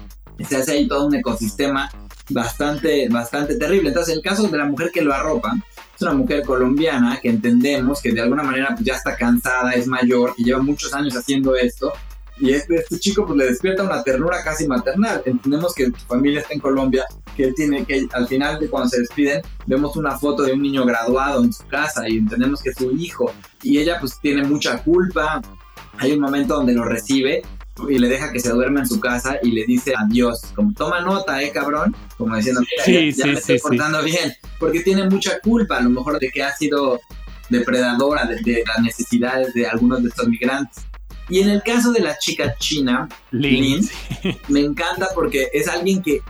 Se 0.48 0.56
hace 0.56 0.72
ahí 0.72 0.88
todo 0.88 1.06
un 1.06 1.14
ecosistema 1.14 1.90
bastante, 2.30 3.08
bastante 3.08 3.56
terrible. 3.56 3.88
Entonces, 3.88 4.14
el 4.14 4.22
caso 4.22 4.46
de 4.48 4.58
la 4.58 4.66
mujer 4.66 4.90
que 4.92 5.02
lo 5.02 5.14
arropa, 5.14 5.56
es 5.94 6.02
una 6.02 6.12
mujer 6.12 6.42
colombiana 6.42 7.18
que 7.22 7.30
entendemos 7.30 8.02
que 8.02 8.12
de 8.12 8.20
alguna 8.20 8.42
manera 8.42 8.68
pues, 8.74 8.84
ya 8.84 8.94
está 8.94 9.16
cansada, 9.16 9.72
es 9.72 9.86
mayor, 9.86 10.34
y 10.36 10.44
lleva 10.44 10.60
muchos 10.60 10.92
años 10.92 11.16
haciendo 11.16 11.56
esto, 11.56 11.92
y 12.38 12.52
este, 12.52 12.76
este, 12.76 12.98
chico 12.98 13.26
pues 13.26 13.38
le 13.38 13.46
despierta 13.46 13.82
una 13.82 14.02
ternura 14.02 14.42
casi 14.44 14.66
maternal. 14.66 15.22
Entendemos 15.24 15.74
que 15.74 15.86
su 15.86 16.06
familia 16.06 16.40
está 16.40 16.54
en 16.54 16.60
Colombia, 16.60 17.04
que 17.34 17.44
él 17.44 17.54
tiene 17.54 17.84
que, 17.84 18.06
al 18.12 18.28
final 18.28 18.58
de 18.58 18.68
cuando 18.68 18.90
se 18.90 19.00
despiden, 19.00 19.42
vemos 19.66 19.96
una 19.96 20.18
foto 20.18 20.42
de 20.42 20.52
un 20.52 20.62
niño 20.62 20.84
graduado 20.84 21.42
en 21.42 21.52
su 21.52 21.66
casa 21.66 22.08
y 22.08 22.18
entendemos 22.18 22.62
que 22.62 22.70
es 22.70 22.76
su 22.76 22.92
hijo. 22.92 23.32
Y 23.62 23.78
ella 23.78 23.98
pues 24.00 24.18
tiene 24.20 24.42
mucha 24.42 24.82
culpa. 24.82 25.40
Hay 25.98 26.12
un 26.12 26.20
momento 26.20 26.56
donde 26.56 26.74
lo 26.74 26.84
recibe 26.84 27.42
y 27.88 27.98
le 27.98 28.08
deja 28.08 28.32
que 28.32 28.40
se 28.40 28.50
duerma 28.50 28.80
en 28.80 28.86
su 28.86 29.00
casa 29.00 29.38
y 29.42 29.52
le 29.52 29.64
dice 29.64 29.94
adiós, 29.96 30.40
como 30.54 30.72
toma 30.72 31.00
nota, 31.00 31.42
eh, 31.42 31.50
cabrón, 31.52 31.94
como 32.16 32.36
diciendo, 32.36 32.62
sí, 32.84 33.12
ya, 33.12 33.26
me 33.26 33.32
estoy 33.34 33.58
portando 33.58 34.02
bien, 34.02 34.32
porque 34.58 34.80
tiene 34.80 35.08
mucha 35.08 35.38
culpa 35.40 35.76
a 35.76 35.82
lo 35.82 35.90
mejor 35.90 36.18
de 36.18 36.30
que 36.30 36.42
ha 36.42 36.54
sido 36.56 37.00
depredadora 37.50 38.26
de 38.26 38.64
las 38.66 38.82
necesidades 38.82 39.54
de 39.54 39.66
algunos 39.66 40.02
de 40.02 40.08
estos 40.08 40.26
migrantes. 40.28 40.84
Y 41.28 41.40
en 41.40 41.50
el 41.50 41.62
caso 41.62 41.92
de 41.92 42.00
la 42.00 42.16
chica 42.18 42.54
china, 42.58 43.08
Lin, 43.30 43.88
me 44.48 44.60
encanta 44.60 45.08
porque 45.14 45.48
es 45.52 45.68
alguien 45.68 46.02
que 46.02 46.22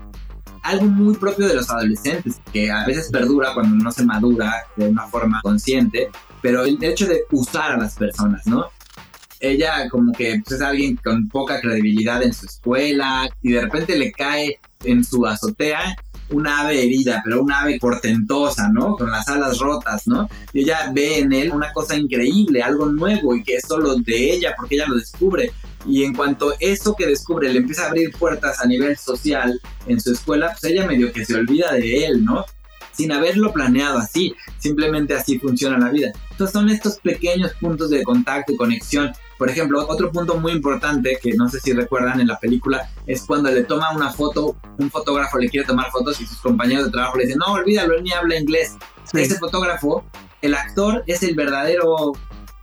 algo 0.62 0.86
muy 0.86 1.14
propio 1.14 1.46
de 1.46 1.54
los 1.54 1.70
adolescentes, 1.70 2.40
que 2.52 2.70
a 2.70 2.84
veces 2.84 3.08
perdura 3.10 3.54
cuando 3.54 3.76
no 3.82 3.92
se 3.92 4.04
madura 4.04 4.64
de 4.76 4.88
una 4.88 5.06
forma 5.06 5.40
consciente, 5.42 6.10
pero 6.42 6.64
el 6.64 6.82
hecho 6.82 7.06
de 7.06 7.24
usar 7.30 7.72
a 7.72 7.76
las 7.76 7.94
personas, 7.94 8.46
¿no? 8.46 8.66
Ella 9.38 9.88
como 9.90 10.12
que 10.12 10.40
pues, 10.42 10.56
es 10.56 10.62
alguien 10.62 10.96
con 10.96 11.28
poca 11.28 11.60
credibilidad 11.60 12.22
en 12.22 12.32
su 12.32 12.46
escuela 12.46 13.28
y 13.42 13.52
de 13.52 13.60
repente 13.60 13.96
le 13.96 14.10
cae 14.10 14.58
en 14.82 15.04
su 15.04 15.24
azotea 15.26 15.96
una 16.30 16.60
ave 16.60 16.82
herida, 16.82 17.20
pero 17.24 17.42
una 17.42 17.60
ave 17.60 17.78
portentosa, 17.78 18.68
¿no? 18.68 18.96
Con 18.96 19.10
las 19.10 19.28
alas 19.28 19.58
rotas, 19.58 20.06
¿no? 20.06 20.28
Y 20.52 20.60
ella 20.60 20.90
ve 20.92 21.18
en 21.18 21.32
él 21.32 21.52
una 21.52 21.72
cosa 21.72 21.96
increíble, 21.96 22.62
algo 22.62 22.86
nuevo 22.86 23.34
y 23.34 23.42
que 23.42 23.56
es 23.56 23.64
solo 23.66 23.96
de 23.96 24.32
ella 24.32 24.54
porque 24.56 24.76
ella 24.76 24.86
lo 24.88 24.96
descubre. 24.96 25.52
Y 25.86 26.02
en 26.02 26.14
cuanto 26.14 26.54
eso 26.58 26.96
que 26.96 27.06
descubre 27.06 27.52
le 27.52 27.58
empieza 27.58 27.84
a 27.84 27.88
abrir 27.88 28.10
puertas 28.12 28.60
a 28.60 28.66
nivel 28.66 28.96
social 28.96 29.60
en 29.86 30.00
su 30.00 30.12
escuela, 30.12 30.50
pues 30.52 30.72
ella 30.72 30.86
medio 30.86 31.12
que 31.12 31.24
se 31.24 31.34
olvida 31.34 31.72
de 31.72 32.06
él, 32.06 32.24
¿no? 32.24 32.44
Sin 32.92 33.12
haberlo 33.12 33.52
planeado 33.52 33.98
así, 33.98 34.34
simplemente 34.58 35.14
así 35.14 35.38
funciona 35.38 35.78
la 35.78 35.90
vida. 35.90 36.12
Entonces 36.30 36.52
son 36.52 36.70
estos 36.70 36.98
pequeños 36.98 37.52
puntos 37.60 37.90
de 37.90 38.02
contacto 38.02 38.52
y 38.52 38.56
conexión 38.56 39.12
por 39.38 39.50
ejemplo, 39.50 39.86
otro 39.86 40.10
punto 40.10 40.38
muy 40.38 40.52
importante 40.52 41.18
que 41.22 41.34
no 41.34 41.48
sé 41.48 41.60
si 41.60 41.72
recuerdan 41.72 42.20
en 42.20 42.28
la 42.28 42.38
película 42.38 42.90
es 43.06 43.22
cuando 43.22 43.50
le 43.50 43.64
toma 43.64 43.92
una 43.92 44.10
foto, 44.10 44.56
un 44.78 44.90
fotógrafo 44.90 45.38
le 45.38 45.50
quiere 45.50 45.66
tomar 45.66 45.90
fotos 45.90 46.20
y 46.20 46.26
sus 46.26 46.38
compañeros 46.38 46.86
de 46.86 46.92
trabajo 46.92 47.18
le 47.18 47.24
dicen, 47.24 47.38
no, 47.38 47.52
olvídalo, 47.52 47.94
él 47.94 48.02
ni 48.02 48.12
habla 48.12 48.38
inglés. 48.38 48.76
Ese 49.12 49.38
fotógrafo, 49.38 50.04
el 50.42 50.54
actor 50.54 51.04
es 51.06 51.22
el 51.22 51.34
verdadero, 51.34 52.12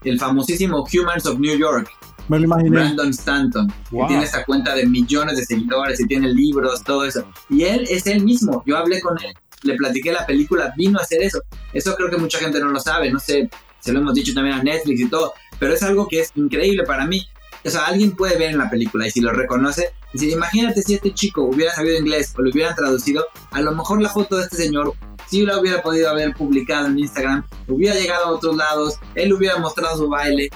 el 0.02 0.18
famosísimo 0.18 0.84
Humans 0.92 1.26
of 1.26 1.38
New 1.38 1.56
York. 1.56 1.88
Me 2.28 2.38
lo 2.38 2.44
imaginé. 2.44 2.70
Brandon 2.70 3.10
Stanton, 3.10 3.72
que 3.90 4.04
tiene 4.08 4.24
esta 4.24 4.44
cuenta 4.44 4.74
de 4.74 4.86
millones 4.86 5.36
de 5.36 5.44
seguidores 5.44 6.00
y 6.00 6.06
tiene 6.06 6.32
libros, 6.32 6.82
todo 6.82 7.04
eso. 7.04 7.24
Y 7.50 7.64
él 7.64 7.86
es 7.88 8.06
él 8.06 8.24
mismo. 8.24 8.62
Yo 8.66 8.78
hablé 8.78 9.00
con 9.00 9.16
él, 9.22 9.34
le 9.62 9.76
platiqué 9.76 10.10
la 10.10 10.26
película, 10.26 10.72
vino 10.76 10.98
a 10.98 11.02
hacer 11.02 11.22
eso. 11.22 11.40
Eso 11.72 11.94
creo 11.94 12.10
que 12.10 12.16
mucha 12.16 12.38
gente 12.38 12.58
no 12.60 12.68
lo 12.68 12.80
sabe, 12.80 13.10
no 13.10 13.20
sé, 13.20 13.50
se 13.84 13.92
lo 13.92 14.00
hemos 14.00 14.14
dicho 14.14 14.32
también 14.32 14.56
a 14.56 14.62
Netflix 14.62 15.00
y 15.00 15.08
todo, 15.10 15.34
pero 15.58 15.74
es 15.74 15.82
algo 15.82 16.08
que 16.08 16.20
es 16.20 16.32
increíble 16.34 16.84
para 16.84 17.06
mí. 17.06 17.26
O 17.64 17.70
sea, 17.70 17.86
alguien 17.86 18.12
puede 18.12 18.36
ver 18.36 18.50
en 18.50 18.58
la 18.58 18.68
película 18.68 19.06
y 19.06 19.10
si 19.10 19.20
lo 19.20 19.32
reconoce, 19.32 19.92
decir, 20.12 20.30
imagínate 20.30 20.82
si 20.82 20.94
este 20.94 21.14
chico 21.14 21.44
hubiera 21.44 21.72
sabido 21.72 21.98
inglés 21.98 22.34
o 22.36 22.42
lo 22.42 22.50
hubieran 22.50 22.74
traducido, 22.74 23.24
a 23.50 23.60
lo 23.60 23.72
mejor 23.72 24.02
la 24.02 24.10
foto 24.10 24.36
de 24.36 24.42
este 24.44 24.56
señor 24.56 24.94
si 25.28 25.44
lo 25.44 25.60
hubiera 25.60 25.82
podido 25.82 26.10
haber 26.10 26.34
publicado 26.34 26.86
en 26.86 26.98
Instagram, 26.98 27.44
hubiera 27.68 27.94
llegado 27.94 28.26
a 28.26 28.30
otros 28.30 28.56
lados, 28.56 28.98
él 29.14 29.32
hubiera 29.32 29.58
mostrado 29.58 29.96
su 29.96 30.08
baile. 30.08 30.50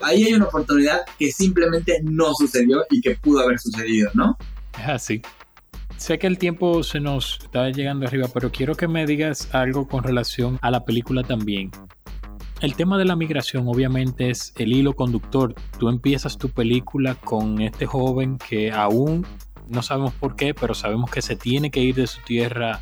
Ahí 0.00 0.24
hay 0.24 0.34
una 0.34 0.46
oportunidad 0.46 1.02
que 1.18 1.30
simplemente 1.30 2.00
no 2.02 2.34
sucedió 2.34 2.84
y 2.90 3.00
que 3.00 3.16
pudo 3.16 3.40
haber 3.40 3.58
sucedido, 3.58 4.10
¿no? 4.14 4.36
Es 4.78 4.88
así. 4.88 5.22
Sé 5.96 6.18
que 6.18 6.26
el 6.26 6.38
tiempo 6.38 6.82
se 6.82 6.98
nos 6.98 7.38
está 7.42 7.70
llegando 7.70 8.06
arriba, 8.06 8.28
pero 8.32 8.50
quiero 8.50 8.74
que 8.74 8.88
me 8.88 9.06
digas 9.06 9.48
algo 9.52 9.86
con 9.86 10.02
relación 10.02 10.58
a 10.60 10.70
la 10.70 10.84
película 10.84 11.22
también. 11.22 11.70
El 12.62 12.76
tema 12.76 12.96
de 12.96 13.04
la 13.04 13.16
migración 13.16 13.66
obviamente 13.66 14.30
es 14.30 14.52
el 14.56 14.72
hilo 14.72 14.94
conductor. 14.94 15.52
Tú 15.80 15.88
empiezas 15.88 16.38
tu 16.38 16.48
película 16.48 17.16
con 17.16 17.60
este 17.60 17.86
joven 17.86 18.38
que 18.38 18.70
aún 18.70 19.26
no 19.68 19.82
sabemos 19.82 20.12
por 20.14 20.36
qué, 20.36 20.54
pero 20.54 20.72
sabemos 20.72 21.10
que 21.10 21.22
se 21.22 21.34
tiene 21.34 21.72
que 21.72 21.80
ir 21.80 21.96
de 21.96 22.06
su 22.06 22.20
tierra 22.20 22.80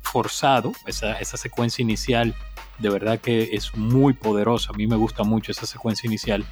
forzado. 0.00 0.72
Esa, 0.86 1.18
esa 1.20 1.36
secuencia 1.36 1.82
inicial 1.82 2.34
de 2.78 2.88
verdad 2.88 3.20
que 3.20 3.50
es 3.52 3.76
muy 3.76 4.14
poderosa. 4.14 4.70
A 4.72 4.76
mí 4.78 4.86
me 4.86 4.96
gusta 4.96 5.24
mucho 5.24 5.52
esa 5.52 5.66
secuencia 5.66 6.08
inicial. 6.08 6.46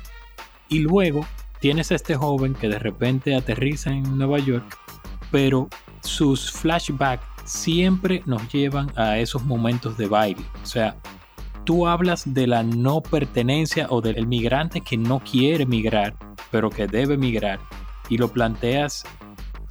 Y 0.68 0.80
luego 0.80 1.26
tienes 1.60 1.90
a 1.92 1.94
este 1.94 2.14
joven 2.14 2.52
que 2.52 2.68
de 2.68 2.78
repente 2.78 3.34
aterriza 3.34 3.88
en 3.88 4.18
Nueva 4.18 4.38
York, 4.38 4.76
pero 5.30 5.70
sus 6.02 6.52
flashbacks 6.52 7.24
siempre 7.46 8.22
nos 8.26 8.52
llevan 8.52 8.92
a 8.96 9.18
esos 9.18 9.44
momentos 9.44 9.96
de 9.96 10.08
baile. 10.08 10.44
O 10.62 10.66
sea, 10.66 10.94
tú 11.64 11.86
hablas 11.86 12.22
de 12.32 12.46
la 12.46 12.62
no 12.62 13.00
pertenencia 13.00 13.86
o 13.90 14.00
del 14.00 14.26
migrante 14.26 14.80
que 14.80 14.96
no 14.96 15.20
quiere 15.20 15.66
migrar, 15.66 16.16
pero 16.50 16.70
que 16.70 16.86
debe 16.86 17.16
migrar, 17.16 17.58
y 18.08 18.18
lo 18.18 18.28
planteas 18.28 19.04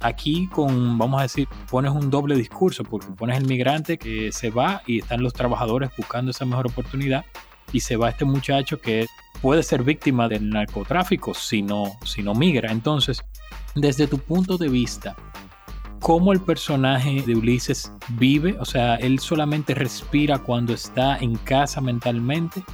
aquí 0.00 0.48
con, 0.48 0.96
vamos 0.96 1.20
a 1.20 1.22
decir, 1.24 1.46
pones 1.70 1.92
un 1.92 2.10
doble 2.10 2.34
discurso, 2.34 2.84
porque 2.84 3.08
pones 3.08 3.38
el 3.38 3.46
migrante 3.46 3.98
que 3.98 4.32
se 4.32 4.50
va 4.50 4.82
y 4.86 5.00
están 5.00 5.22
los 5.22 5.32
trabajadores 5.32 5.90
buscando 5.96 6.30
esa 6.30 6.44
mejor 6.44 6.66
oportunidad, 6.68 7.24
y 7.72 7.80
se 7.80 7.96
va 7.96 8.10
este 8.10 8.24
muchacho 8.24 8.80
que 8.80 9.06
puede 9.42 9.62
ser 9.62 9.84
víctima 9.84 10.28
del 10.28 10.50
narcotráfico 10.50 11.34
si 11.34 11.62
no, 11.62 11.84
si 12.04 12.22
no 12.22 12.34
migra. 12.34 12.72
Entonces, 12.72 13.22
desde 13.74 14.06
tu 14.06 14.18
punto 14.18 14.58
de 14.58 14.68
vista, 14.68 15.16
cómo 16.00 16.32
el 16.32 16.40
personaje 16.40 17.22
de 17.24 17.36
Ulises 17.36 17.92
vive, 18.18 18.56
o 18.58 18.64
sea, 18.64 18.96
él 18.96 19.18
solamente 19.18 19.74
respira 19.74 20.38
cuando 20.38 20.72
está 20.72 21.18
en 21.18 21.36
casa 21.36 21.80
mentalmente 21.80 22.64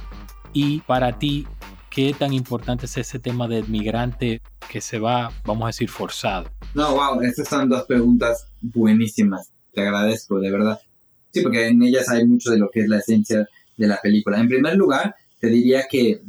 y 0.53 0.79
para 0.81 1.19
ti, 1.19 1.45
¿qué 1.89 2.15
tan 2.17 2.33
importante 2.33 2.85
es 2.85 2.97
ese 2.97 3.19
tema 3.19 3.47
del 3.47 3.67
migrante 3.67 4.41
que 4.69 4.81
se 4.81 4.97
va, 4.97 5.31
vamos 5.45 5.65
a 5.65 5.67
decir, 5.67 5.89
forzado? 5.89 6.49
No, 6.73 6.95
wow, 6.95 7.21
estas 7.21 7.49
son 7.49 7.69
dos 7.69 7.83
preguntas 7.83 8.47
buenísimas, 8.61 9.51
te 9.73 9.81
agradezco, 9.81 10.39
de 10.39 10.51
verdad. 10.51 10.79
Sí, 11.31 11.41
porque 11.41 11.67
en 11.67 11.83
ellas 11.83 12.09
hay 12.09 12.25
mucho 12.25 12.51
de 12.51 12.57
lo 12.57 12.69
que 12.69 12.79
es 12.81 12.87
la 12.87 12.99
esencia 12.99 13.47
de 13.75 13.87
la 13.87 13.99
película. 14.01 14.39
En 14.39 14.47
primer 14.47 14.75
lugar, 14.75 15.15
te 15.39 15.47
diría 15.47 15.83
que 15.91 16.21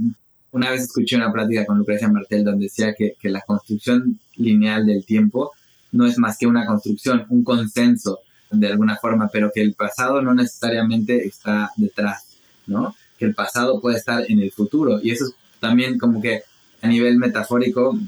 una 0.51 0.71
vez 0.71 0.83
escuché 0.83 1.17
una 1.17 1.33
plática 1.33 1.65
con 1.65 1.79
Lucrecia 1.79 2.09
Martel 2.09 2.45
donde 2.45 2.65
decía 2.65 2.95
que 2.95 3.17
la 3.23 3.41
construcción 3.43 4.19
lineal 4.35 4.85
del 4.85 5.05
tiempo 5.05 5.53
no 5.93 6.07
es 6.07 6.19
más 6.19 6.37
que 6.39 6.47
una 6.47 6.67
construcción, 6.67 7.27
un 7.29 7.45
consenso 7.45 8.21
de 8.51 8.67
alguna 8.69 8.97
forma, 8.97 9.29
pero 9.33 9.51
que 9.53 9.61
el 9.61 9.75
pasado 9.75 10.23
no 10.23 10.35
necesariamente 10.35 11.27
está 11.27 11.71
detrás, 11.77 12.25
¿no? 12.67 12.95
Que 13.19 13.27
el 13.27 13.35
pasado 13.35 13.81
puede 13.81 13.99
estar 13.99 14.25
en 14.29 14.41
el 14.41 14.53
futuro. 14.53 15.01
Y 15.03 15.11
eso 15.11 15.27
es 15.27 15.35
también 15.61 15.99
como 15.99 16.21
que 16.21 16.43
a 16.81 16.89
nivel 16.89 17.19
metafórico, 17.19 17.99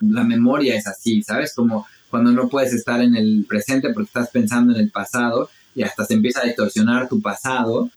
la 0.00 0.24
memoria 0.24 0.76
es 0.76 0.86
así, 0.86 1.22
¿sabes? 1.22 1.54
Como 1.54 1.86
cuando 2.08 2.32
no 2.32 2.48
puedes 2.48 2.72
estar 2.72 3.00
en 3.00 3.14
el 3.16 3.44
presente 3.48 3.92
porque 3.92 4.08
estás 4.08 4.30
pensando 4.30 4.74
en 4.74 4.80
el 4.80 4.90
pasado 4.90 5.48
y 5.74 5.82
hasta 5.82 6.04
se 6.04 6.14
empieza 6.14 6.40
a 6.40 6.46
distorsionar 6.46 7.08
tu 7.08 7.22
pasado. 7.22 7.90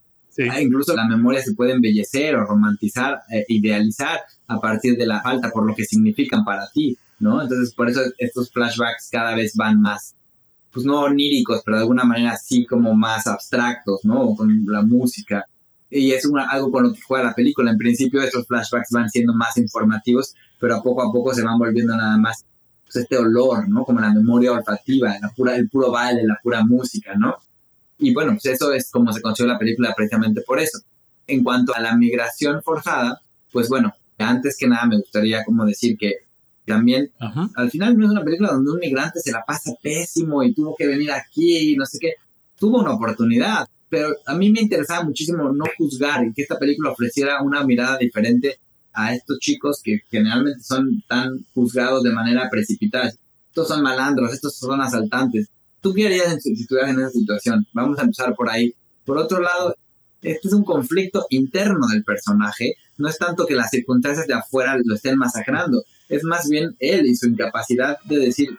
Ah, 0.49 0.62
incluso 0.62 0.95
la 0.95 1.07
memoria 1.07 1.41
se 1.43 1.53
puede 1.53 1.73
embellecer 1.73 2.36
o 2.36 2.43
romantizar, 2.43 3.21
eh, 3.31 3.45
idealizar 3.49 4.21
a 4.47 4.59
partir 4.59 4.97
de 4.97 5.05
la 5.05 5.21
falta 5.21 5.51
por 5.51 5.65
lo 5.65 5.75
que 5.75 5.86
significan 5.86 6.43
para 6.43 6.67
ti. 6.71 6.97
¿No? 7.19 7.41
Entonces, 7.41 7.73
por 7.73 7.89
eso 7.89 8.02
estos 8.17 8.52
flashbacks 8.52 9.10
cada 9.12 9.36
vez 9.36 9.56
van 9.56 9.82
más, 9.82 10.15
pues 10.71 10.86
no 10.86 11.02
oníricos, 11.02 11.62
pero 11.63 11.78
de 11.78 11.84
alguna 11.84 12.04
manera 12.04 12.36
sí 12.38 12.65
como 12.65 12.93
más 12.93 13.28
abstractos, 13.28 14.02
¿no? 14.04 14.36
Con 14.36 14.65
la 14.67 14.82
música. 14.82 15.45
Y 15.89 16.12
es 16.12 16.28
algo 16.49 16.71
con 16.71 16.84
lo 16.84 16.93
que 16.93 17.02
juega 17.02 17.26
la 17.26 17.36
película. 17.36 17.71
En 17.71 17.78
principio 17.78 18.21
estos 18.21 18.47
flashbacks 18.47 18.89
van 18.91 19.10
siendo 19.10 19.34
más 19.34 19.58
informativos, 19.58 20.34
pero 20.60 20.76
a 20.76 20.84
poco 20.84 21.04
a 21.04 21.12
poco 21.12 21.34
se 21.34 21.43
van 21.43 21.60
volviendo 21.60 21.95
nada 21.95 22.17
más 22.17 22.45
pues, 22.84 22.95
este 23.04 23.17
olor, 23.17 23.69
¿no? 23.69 23.84
Como 23.84 23.99
la 23.99 24.12
memoria 24.12 24.52
olfativa, 24.52 25.15
la 25.21 25.30
pura, 25.30 25.56
el 25.56 25.69
puro 25.69 25.91
baile, 25.91 26.23
la 26.26 26.39
pura 26.41 26.63
música, 26.63 27.13
¿no? 27.15 27.38
Y 27.97 28.13
bueno, 28.13 28.32
pues 28.34 28.45
eso 28.47 28.73
es 28.73 28.91
como 28.91 29.13
se 29.13 29.21
construyó 29.21 29.52
la 29.52 29.60
película 29.60 29.93
precisamente 29.95 30.41
por 30.41 30.60
eso. 30.60 30.80
En 31.28 31.43
cuanto 31.43 31.76
a 31.76 31.80
la 31.80 31.95
migración 31.95 32.62
forzada, 32.63 33.21
pues 33.52 33.69
bueno, 33.69 33.93
antes 34.17 34.58
que 34.58 34.67
nada 34.67 34.86
me 34.86 34.97
gustaría 34.97 35.43
como 35.43 35.65
decir 35.65 35.97
que 35.97 36.26
también, 36.65 37.12
al 37.56 37.69
final 37.69 37.97
no 37.97 38.06
es 38.06 38.12
una 38.12 38.23
película 38.23 38.52
donde 38.52 38.71
un 38.71 38.80
migrante 38.80 39.19
se 39.19 39.32
la 39.32 39.43
pasa 39.45 39.73
pésimo 39.82 40.43
y 40.43 40.54
tuvo 40.54 40.76
que 40.78 40.88
venir 40.88 41.12
aquí 41.12 41.73
y 41.73 41.76
no 41.76 41.86
sé 41.86 41.97
qué. 41.99 42.13
Tuvo 42.58 42.80
una 42.80 42.93
oportunidad, 42.93 43.67
pero 43.89 44.15
a 44.26 44.34
mí 44.36 44.49
me 44.49 44.62
interesaba 44.62 45.04
muchísimo 45.04 45.52
no 45.52 45.65
juzgar 45.78 46.26
y 46.26 46.34
que 46.34 46.43
esta 46.43 46.58
película 46.58 46.91
ofreciera 46.91 47.41
una 47.41 47.63
mirada 47.63 47.97
diferente 47.97 48.60
a 48.93 49.13
estos 49.13 49.39
chicos 49.39 49.82
que 49.84 50.02
generalmente 50.10 50.63
son 50.63 51.04
tan 51.08 51.45
juzgados 51.54 52.04
de 52.04 52.12
manera 52.12 52.47
precipitada. 52.49 53.12
Estos 53.49 53.67
son 53.67 53.82
malandros, 53.84 54.34
estos 54.34 54.56
son 54.56 54.82
asaltantes. 54.82 55.49
¿Tú 55.82 55.93
qué 55.93 56.06
harías 56.06 56.41
si 56.41 56.54
estuvieras 56.54 56.91
en 56.91 57.02
esa 57.02 57.10
situación? 57.10 57.67
Vamos 57.73 57.99
a 57.99 58.04
empezar 58.04 58.34
por 58.36 58.49
ahí. 58.49 58.73
Por 59.04 59.17
otro 59.17 59.41
lado, 59.41 59.76
este 60.21 60.47
es 60.47 60.54
un 60.54 60.63
conflicto 60.63 61.26
interno 61.30 61.88
del 61.88 62.04
personaje. 62.04 62.76
No 62.97 63.10
es 63.10 63.17
tanto 63.17 63.45
que 63.45 63.56
las 63.56 63.69
circunstancias 63.69 64.28
de 64.28 64.34
afuera 64.34 64.78
lo 64.82 64.95
estén 64.95 65.17
masacrando, 65.17 65.84
es 66.15 66.23
más 66.23 66.47
bien 66.49 66.76
él 66.80 67.06
y 67.06 67.15
su 67.15 67.28
incapacidad 67.28 67.97
de 68.06 68.19
decir, 68.19 68.58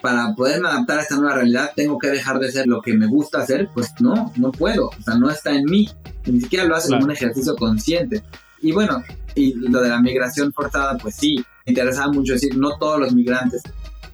para 0.00 0.34
poderme 0.34 0.68
adaptar 0.68 0.98
a 0.98 1.02
esta 1.02 1.16
nueva 1.16 1.34
realidad 1.34 1.72
tengo 1.74 1.98
que 1.98 2.08
dejar 2.08 2.38
de 2.38 2.52
ser 2.52 2.66
lo 2.66 2.80
que 2.80 2.94
me 2.94 3.06
gusta 3.06 3.40
hacer, 3.40 3.68
pues 3.74 3.92
no, 4.00 4.32
no 4.36 4.52
puedo, 4.52 4.88
o 4.88 5.02
sea, 5.02 5.16
no 5.16 5.30
está 5.30 5.50
en 5.52 5.64
mí, 5.64 5.88
ni 6.26 6.40
siquiera 6.40 6.64
lo 6.64 6.76
hace 6.76 6.88
como 6.88 7.04
un 7.04 7.10
ejercicio 7.10 7.56
consciente. 7.56 8.22
Y 8.60 8.72
bueno, 8.72 9.02
y 9.34 9.54
lo 9.54 9.80
de 9.80 9.88
la 9.88 10.00
migración 10.00 10.52
forzada, 10.52 10.96
pues 10.98 11.16
sí, 11.16 11.36
me 11.66 11.70
interesaba 11.72 12.12
mucho 12.12 12.32
decir, 12.32 12.56
no 12.56 12.76
todos 12.78 12.98
los 12.98 13.12
migrantes 13.12 13.62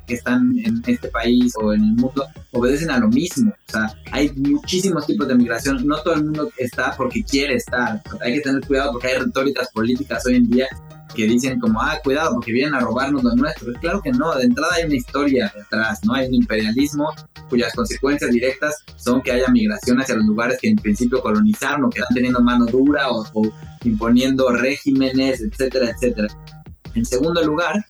que 0.06 0.14
están 0.14 0.54
en 0.58 0.82
este 0.86 1.08
país 1.08 1.52
o 1.60 1.72
en 1.72 1.82
el 1.82 1.92
mundo 1.94 2.26
obedecen 2.52 2.90
a 2.90 2.98
lo 2.98 3.08
mismo. 3.08 3.50
O 3.50 3.72
sea, 3.72 3.94
hay 4.12 4.32
muchísimos 4.32 5.06
tipos 5.06 5.26
de 5.28 5.34
migración. 5.34 5.86
No 5.86 5.96
todo 6.02 6.14
el 6.14 6.24
mundo 6.24 6.50
está 6.56 6.94
porque 6.96 7.22
quiere 7.22 7.54
estar. 7.54 8.02
Hay 8.20 8.34
que 8.34 8.40
tener 8.40 8.66
cuidado 8.66 8.92
porque 8.92 9.08
hay 9.08 9.18
retóricas 9.18 9.70
políticas 9.72 10.24
hoy 10.26 10.36
en 10.36 10.48
día 10.48 10.68
que 11.14 11.26
dicen 11.26 11.60
como, 11.60 11.80
ah, 11.80 11.98
cuidado, 12.02 12.34
porque 12.34 12.52
vienen 12.52 12.74
a 12.74 12.80
robarnos 12.80 13.22
lo 13.22 13.34
nuestro. 13.34 13.72
Claro 13.74 14.02
que 14.02 14.10
no, 14.10 14.34
de 14.34 14.44
entrada 14.44 14.74
hay 14.74 14.84
una 14.84 14.96
historia 14.96 15.52
detrás, 15.54 16.04
¿no? 16.04 16.14
Hay 16.14 16.26
un 16.26 16.34
imperialismo 16.34 17.10
cuyas 17.48 17.72
consecuencias 17.74 18.30
directas 18.30 18.82
son 18.96 19.22
que 19.22 19.32
haya 19.32 19.48
migración 19.48 20.00
hacia 20.00 20.16
los 20.16 20.24
lugares 20.24 20.58
que 20.60 20.68
en 20.68 20.76
principio 20.76 21.22
colonizaron 21.22 21.84
o 21.84 21.90
que 21.90 22.00
están 22.00 22.14
teniendo 22.14 22.40
mano 22.40 22.66
dura 22.66 23.10
o, 23.10 23.24
imponiendo 23.84 24.50
regímenes, 24.50 25.40
etcétera, 25.40 25.90
etcétera. 25.90 26.28
En 26.94 27.04
segundo 27.04 27.42
lugar, 27.42 27.84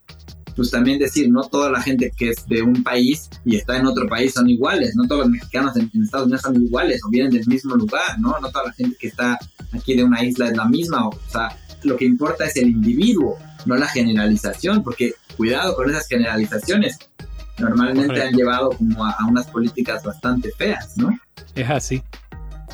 pues 0.57 0.71
también 0.71 0.99
decir, 0.99 1.31
no 1.31 1.43
toda 1.43 1.71
la 1.71 1.83
gente 1.83 2.12
que 2.17 2.31
es 2.31 2.47
de 2.47 2.62
un 2.62 2.83
país 2.83 3.29
y 3.45 3.57
está 3.57 3.77
en 3.77 3.87
otro 3.87 4.09
país 4.09 4.33
son 4.35 4.49
iguales, 4.49 4.95
no 4.97 5.07
todos 5.07 5.23
los 5.23 5.31
mexicanos 5.31 5.77
en, 5.77 5.90
en, 5.95 6.05
Estados 6.05 6.27
Unidos 6.27 6.43
son 6.43 6.62
iguales 6.62 7.01
o 7.05 7.11
vienen 7.11 7.33
del 7.33 7.47
mismo 7.47 7.75
lugar, 7.75 8.19
¿no? 8.19 8.38
No 8.40 8.51
toda 8.51 8.67
la 8.67 8.73
gente 8.73 8.97
que 8.99 9.09
está 9.09 9.38
aquí 9.73 9.95
de 9.95 10.05
una 10.05 10.23
isla 10.25 10.49
es 10.49 10.57
la 10.57 10.67
misma, 10.67 11.09
o 11.09 11.19
sea, 11.29 11.57
lo 11.85 11.97
que 11.97 12.05
importa 12.05 12.47
es 12.47 12.57
el 12.57 12.69
individuo, 12.69 13.38
no 13.67 13.77
la 13.77 13.88
generalización, 13.88 14.83
porque 14.83 15.14
cuidado 15.37 15.75
con 15.77 15.90
esas 15.90 16.07
generalizaciones. 16.09 16.99
Normalmente 17.59 18.21
han 18.21 18.35
llevado 18.35 18.71
como 18.71 19.05
a, 19.05 19.17
unas 19.29 19.47
políticas 19.47 20.03
bastante 20.03 20.51
feas, 20.59 20.97
¿no? 20.97 21.17
Es 21.55 21.71
así. 21.71 22.03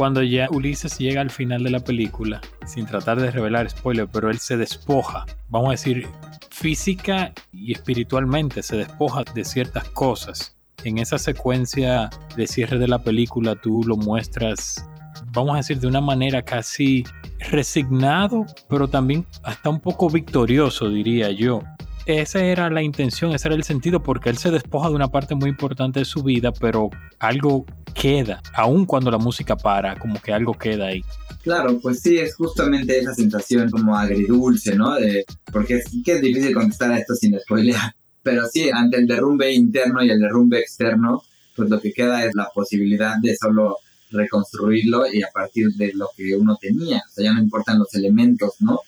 Cuando 0.01 0.23
ya 0.23 0.49
Ulises 0.51 0.97
llega 0.97 1.21
al 1.21 1.29
final 1.29 1.63
de 1.63 1.69
la 1.69 1.81
película, 1.81 2.41
sin 2.65 2.87
tratar 2.87 3.21
de 3.21 3.31
revelar 3.31 3.69
spoiler, 3.69 4.09
pero 4.11 4.31
él 4.31 4.39
se 4.39 4.57
despoja, 4.57 5.27
vamos 5.51 5.69
a 5.69 5.73
decir, 5.73 6.09
física 6.49 7.35
y 7.53 7.73
espiritualmente 7.73 8.63
se 8.63 8.79
despoja 8.79 9.25
de 9.35 9.45
ciertas 9.45 9.87
cosas. 9.91 10.57
En 10.85 10.97
esa 10.97 11.19
secuencia 11.19 12.09
de 12.35 12.47
cierre 12.47 12.79
de 12.79 12.89
la 12.89 13.01
película 13.01 13.57
tú 13.57 13.83
lo 13.85 13.99
muestras, 13.99 14.89
vamos 15.35 15.53
a 15.53 15.57
decir, 15.59 15.79
de 15.81 15.89
una 15.89 16.01
manera 16.01 16.41
casi 16.41 17.05
resignado, 17.51 18.47
pero 18.71 18.89
también 18.89 19.27
hasta 19.43 19.69
un 19.69 19.81
poco 19.81 20.09
victorioso, 20.09 20.89
diría 20.89 21.31
yo. 21.31 21.61
Esa 22.07 22.43
era 22.43 22.71
la 22.71 22.83
intención, 22.83 23.35
ese 23.35 23.49
era 23.49 23.55
el 23.55 23.65
sentido, 23.65 24.03
porque 24.03 24.31
él 24.31 24.39
se 24.39 24.51
despoja 24.51 24.89
de 24.89 24.95
una 24.95 25.09
parte 25.09 25.35
muy 25.35 25.51
importante 25.51 25.99
de 25.99 26.07
su 26.07 26.23
vida, 26.23 26.53
pero 26.53 26.89
algo 27.19 27.67
queda, 27.93 28.43
aun 28.55 28.87
cuando 28.87 29.11
la 29.11 29.19
música 29.19 29.57
para, 29.57 29.99
como 29.99 30.21
que 30.21 30.33
algo 30.33 30.55
queda 30.55 30.87
ahí. 30.87 31.03
Claro, 31.43 31.79
pues 31.81 32.01
sí, 32.01 32.19
es 32.19 32.35
justamente 32.35 32.99
esa 32.99 33.15
sensación 33.15 33.71
como 33.71 33.97
agridulce, 33.97 34.75
¿no? 34.75 34.95
De, 34.95 35.25
porque 35.53 35.77
es, 35.77 35.85
que 36.05 36.13
es 36.13 36.21
difícil 36.21 36.55
contestar 36.55 36.93
a 36.93 36.99
esto 36.99 37.15
sin 37.15 37.39
spoilear. 37.39 37.95
Pero 38.23 38.47
sí, 38.47 38.69
ante 38.71 38.99
el 38.99 39.07
derrumbe 39.07 39.53
interno 39.53 40.03
y 40.03 40.11
el 40.11 40.21
derrumbe 40.21 40.59
externo, 40.59 41.23
pues 41.57 41.71
lo 41.71 41.81
que 41.81 41.93
queda 41.93 42.25
es 42.25 42.35
la 42.35 42.49
posibilidad 42.55 43.17
de 43.23 43.35
solo 43.37 43.79
reconstruirlo 44.11 45.11
y 45.11 45.23
a 45.23 45.29
partir 45.33 45.69
de 45.75 45.93
lo 45.95 46.09
que 46.15 46.37
uno 46.37 46.59
tenía. 46.61 46.99
O 46.99 47.11
sea, 47.11 47.25
ya 47.25 47.33
no 47.33 47.41
importan 47.41 47.79
los 47.79 47.95
elementos, 47.95 48.57
¿no? 48.61 48.81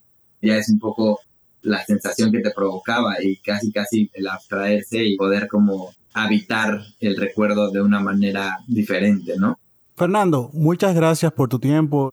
Ya 0.43 0.57
es 0.57 0.69
un 0.69 0.79
poco 0.79 1.21
la 1.63 1.85
sensación 1.85 2.31
que 2.31 2.41
te 2.41 2.51
provocaba 2.51 3.15
y 3.23 3.37
casi 3.37 3.73
casi 3.73 4.11
el 4.15 4.27
abstraerse 4.27 5.03
y 5.05 5.17
poder 5.17 5.49
como 5.49 5.95
habitar 6.15 6.81
el 7.01 7.17
recuerdo 7.17 7.71
de 7.71 7.83
una 7.83 8.01
manera 8.01 8.59
diferente, 8.67 9.35
¿no? 9.39 9.59
Fernando, 9.97 10.51
muchas 10.53 10.95
gracias 10.95 11.33
por 11.33 11.49
tu 11.49 11.59
tiempo 11.59 12.13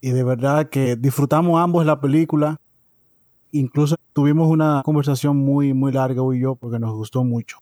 y 0.00 0.10
de 0.10 0.24
verdad 0.24 0.68
que 0.68 0.96
disfrutamos 0.96 1.60
ambos 1.60 1.84
la 1.84 2.00
película. 2.00 2.56
Incluso 3.52 3.96
tuvimos 4.12 4.48
una 4.48 4.82
conversación 4.84 5.36
muy, 5.36 5.74
muy 5.74 5.92
larga, 5.92 6.22
y 6.34 6.40
yo, 6.40 6.54
porque 6.54 6.78
nos 6.78 6.94
gustó 6.94 7.24
mucho. 7.24 7.58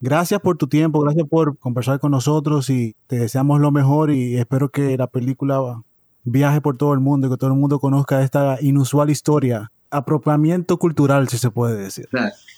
Gracias 0.00 0.40
por 0.40 0.56
tu 0.56 0.68
tiempo, 0.68 1.00
gracias 1.00 1.26
por 1.28 1.58
conversar 1.58 1.98
con 1.98 2.12
nosotros 2.12 2.70
y 2.70 2.94
te 3.08 3.18
deseamos 3.18 3.60
lo 3.60 3.72
mejor 3.72 4.12
y 4.12 4.36
espero 4.36 4.68
que 4.68 4.96
la 4.96 5.08
película 5.08 5.82
viaje 6.22 6.60
por 6.60 6.76
todo 6.76 6.92
el 6.92 7.00
mundo 7.00 7.26
y 7.26 7.30
que 7.30 7.36
todo 7.36 7.50
el 7.50 7.58
mundo 7.58 7.80
conozca 7.80 8.22
esta 8.22 8.58
inusual 8.60 9.10
historia. 9.10 9.72
Apropiamiento 9.90 10.76
cultural, 10.78 11.28
si 11.28 11.38
se 11.38 11.50
puede 11.50 11.76
decir. 11.76 12.08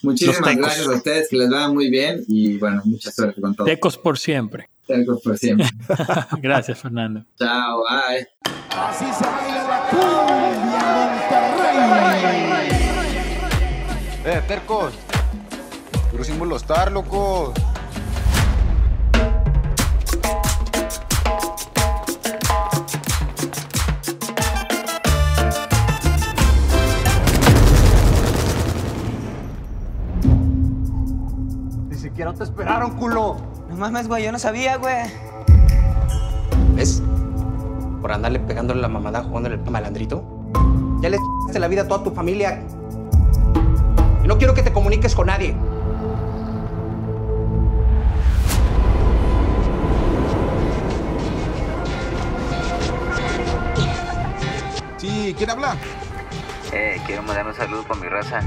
Muchísimas 0.03 0.55
gracias 0.55 0.87
a 0.87 0.95
ustedes, 0.95 1.29
que 1.29 1.37
les 1.37 1.49
vaya 1.49 1.69
muy 1.69 1.89
bien 1.89 2.23
y 2.27 2.57
bueno, 2.57 2.81
mucha 2.85 3.11
suerte 3.11 3.39
con 3.39 3.55
todo. 3.55 3.65
Tecos 3.65 3.97
por 3.97 4.17
siempre. 4.17 4.69
Tecos 4.85 5.21
por 5.21 5.37
siempre. 5.37 5.67
gracias, 6.41 6.79
Fernando. 6.79 7.25
Chao, 7.37 7.83
bye. 7.83 8.27
Así 8.77 9.05
se 9.05 9.23
baila 9.25 9.67
la 9.67 9.89
cumbia 9.89 10.91
Monterrey. 11.07 12.71
Eh, 14.25 14.41
tercos. 14.47 14.93
Quiero 16.09 16.23
sin 16.23 16.37
molestar, 16.37 16.91
loco. 16.91 17.53
Ni 32.21 32.25
siquiera 32.25 32.37
te 32.37 32.43
esperaron, 32.43 32.91
culo. 32.97 33.37
No 33.67 33.77
mames, 33.77 34.07
güey, 34.07 34.23
yo 34.23 34.31
no 34.31 34.37
sabía, 34.37 34.77
güey. 34.77 35.09
¿Ves? 36.75 37.01
Por 37.99 38.11
andarle 38.11 38.39
pegándole 38.39 38.79
la 38.79 38.89
mamada 38.89 39.23
jugándole 39.23 39.55
el 39.55 39.71
malandrito. 39.71 40.23
Ya 41.01 41.09
le 41.09 41.17
la 41.59 41.67
vida 41.67 41.81
a 41.81 41.87
toda 41.87 42.03
tu 42.03 42.11
familia. 42.11 42.61
Y 44.23 44.27
no 44.27 44.37
quiero 44.37 44.53
que 44.53 44.61
te 44.61 44.71
comuniques 44.71 45.15
con 45.15 45.25
nadie. 45.25 45.55
Sí, 54.97 55.33
¿quién 55.35 55.49
habla? 55.49 55.75
Eh, 56.71 57.01
quiero 57.07 57.23
mandar 57.23 57.47
un 57.47 57.55
saludo 57.55 57.83
con 57.87 57.99
mi 57.99 58.07
raza. 58.07 58.41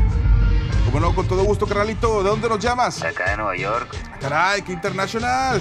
Como 0.87 1.01
no, 1.01 1.15
con 1.15 1.27
todo 1.27 1.45
gusto, 1.45 1.67
carnalito. 1.67 2.23
¿De 2.23 2.29
dónde 2.31 2.49
nos 2.49 2.59
llamas? 2.59 3.03
acá 3.03 3.31
de 3.31 3.37
Nueva 3.37 3.57
York. 3.57 3.89
Caray, 4.21 4.63
qué 4.63 4.73
internacional. 4.73 5.61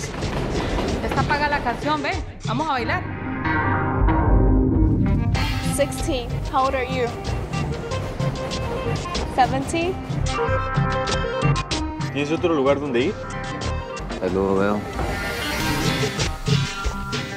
Está 1.04 1.24
paga 1.24 1.48
la 1.50 1.60
canción, 1.64 2.02
ven. 2.02 2.14
Vamos 2.46 2.68
a 2.68 2.72
bailar. 2.74 3.04
16. 5.76 6.28
How 6.52 6.66
old 6.66 6.76
are 6.76 6.86
you? 6.88 7.08
17. 9.36 9.94
¿Tienes 12.14 12.32
otro 12.32 12.54
lugar 12.54 12.80
donde 12.80 13.00
ir? 13.06 13.14
Luego 14.34 14.56
veo. 14.56 14.80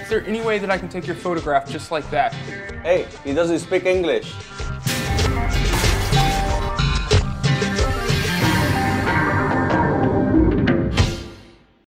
Is 0.02 0.08
there 0.10 0.24
any 0.28 0.40
way 0.40 0.58
that 0.60 0.70
I 0.70 0.78
can 0.78 0.88
take 0.88 1.06
your 1.06 1.16
photograph 1.16 1.68
just 1.68 1.90
like 1.90 2.08
that? 2.10 2.32
Hey, 2.84 3.06
he 3.24 3.32
doesn't 3.32 3.58
speak 3.58 3.86
English. 3.86 4.32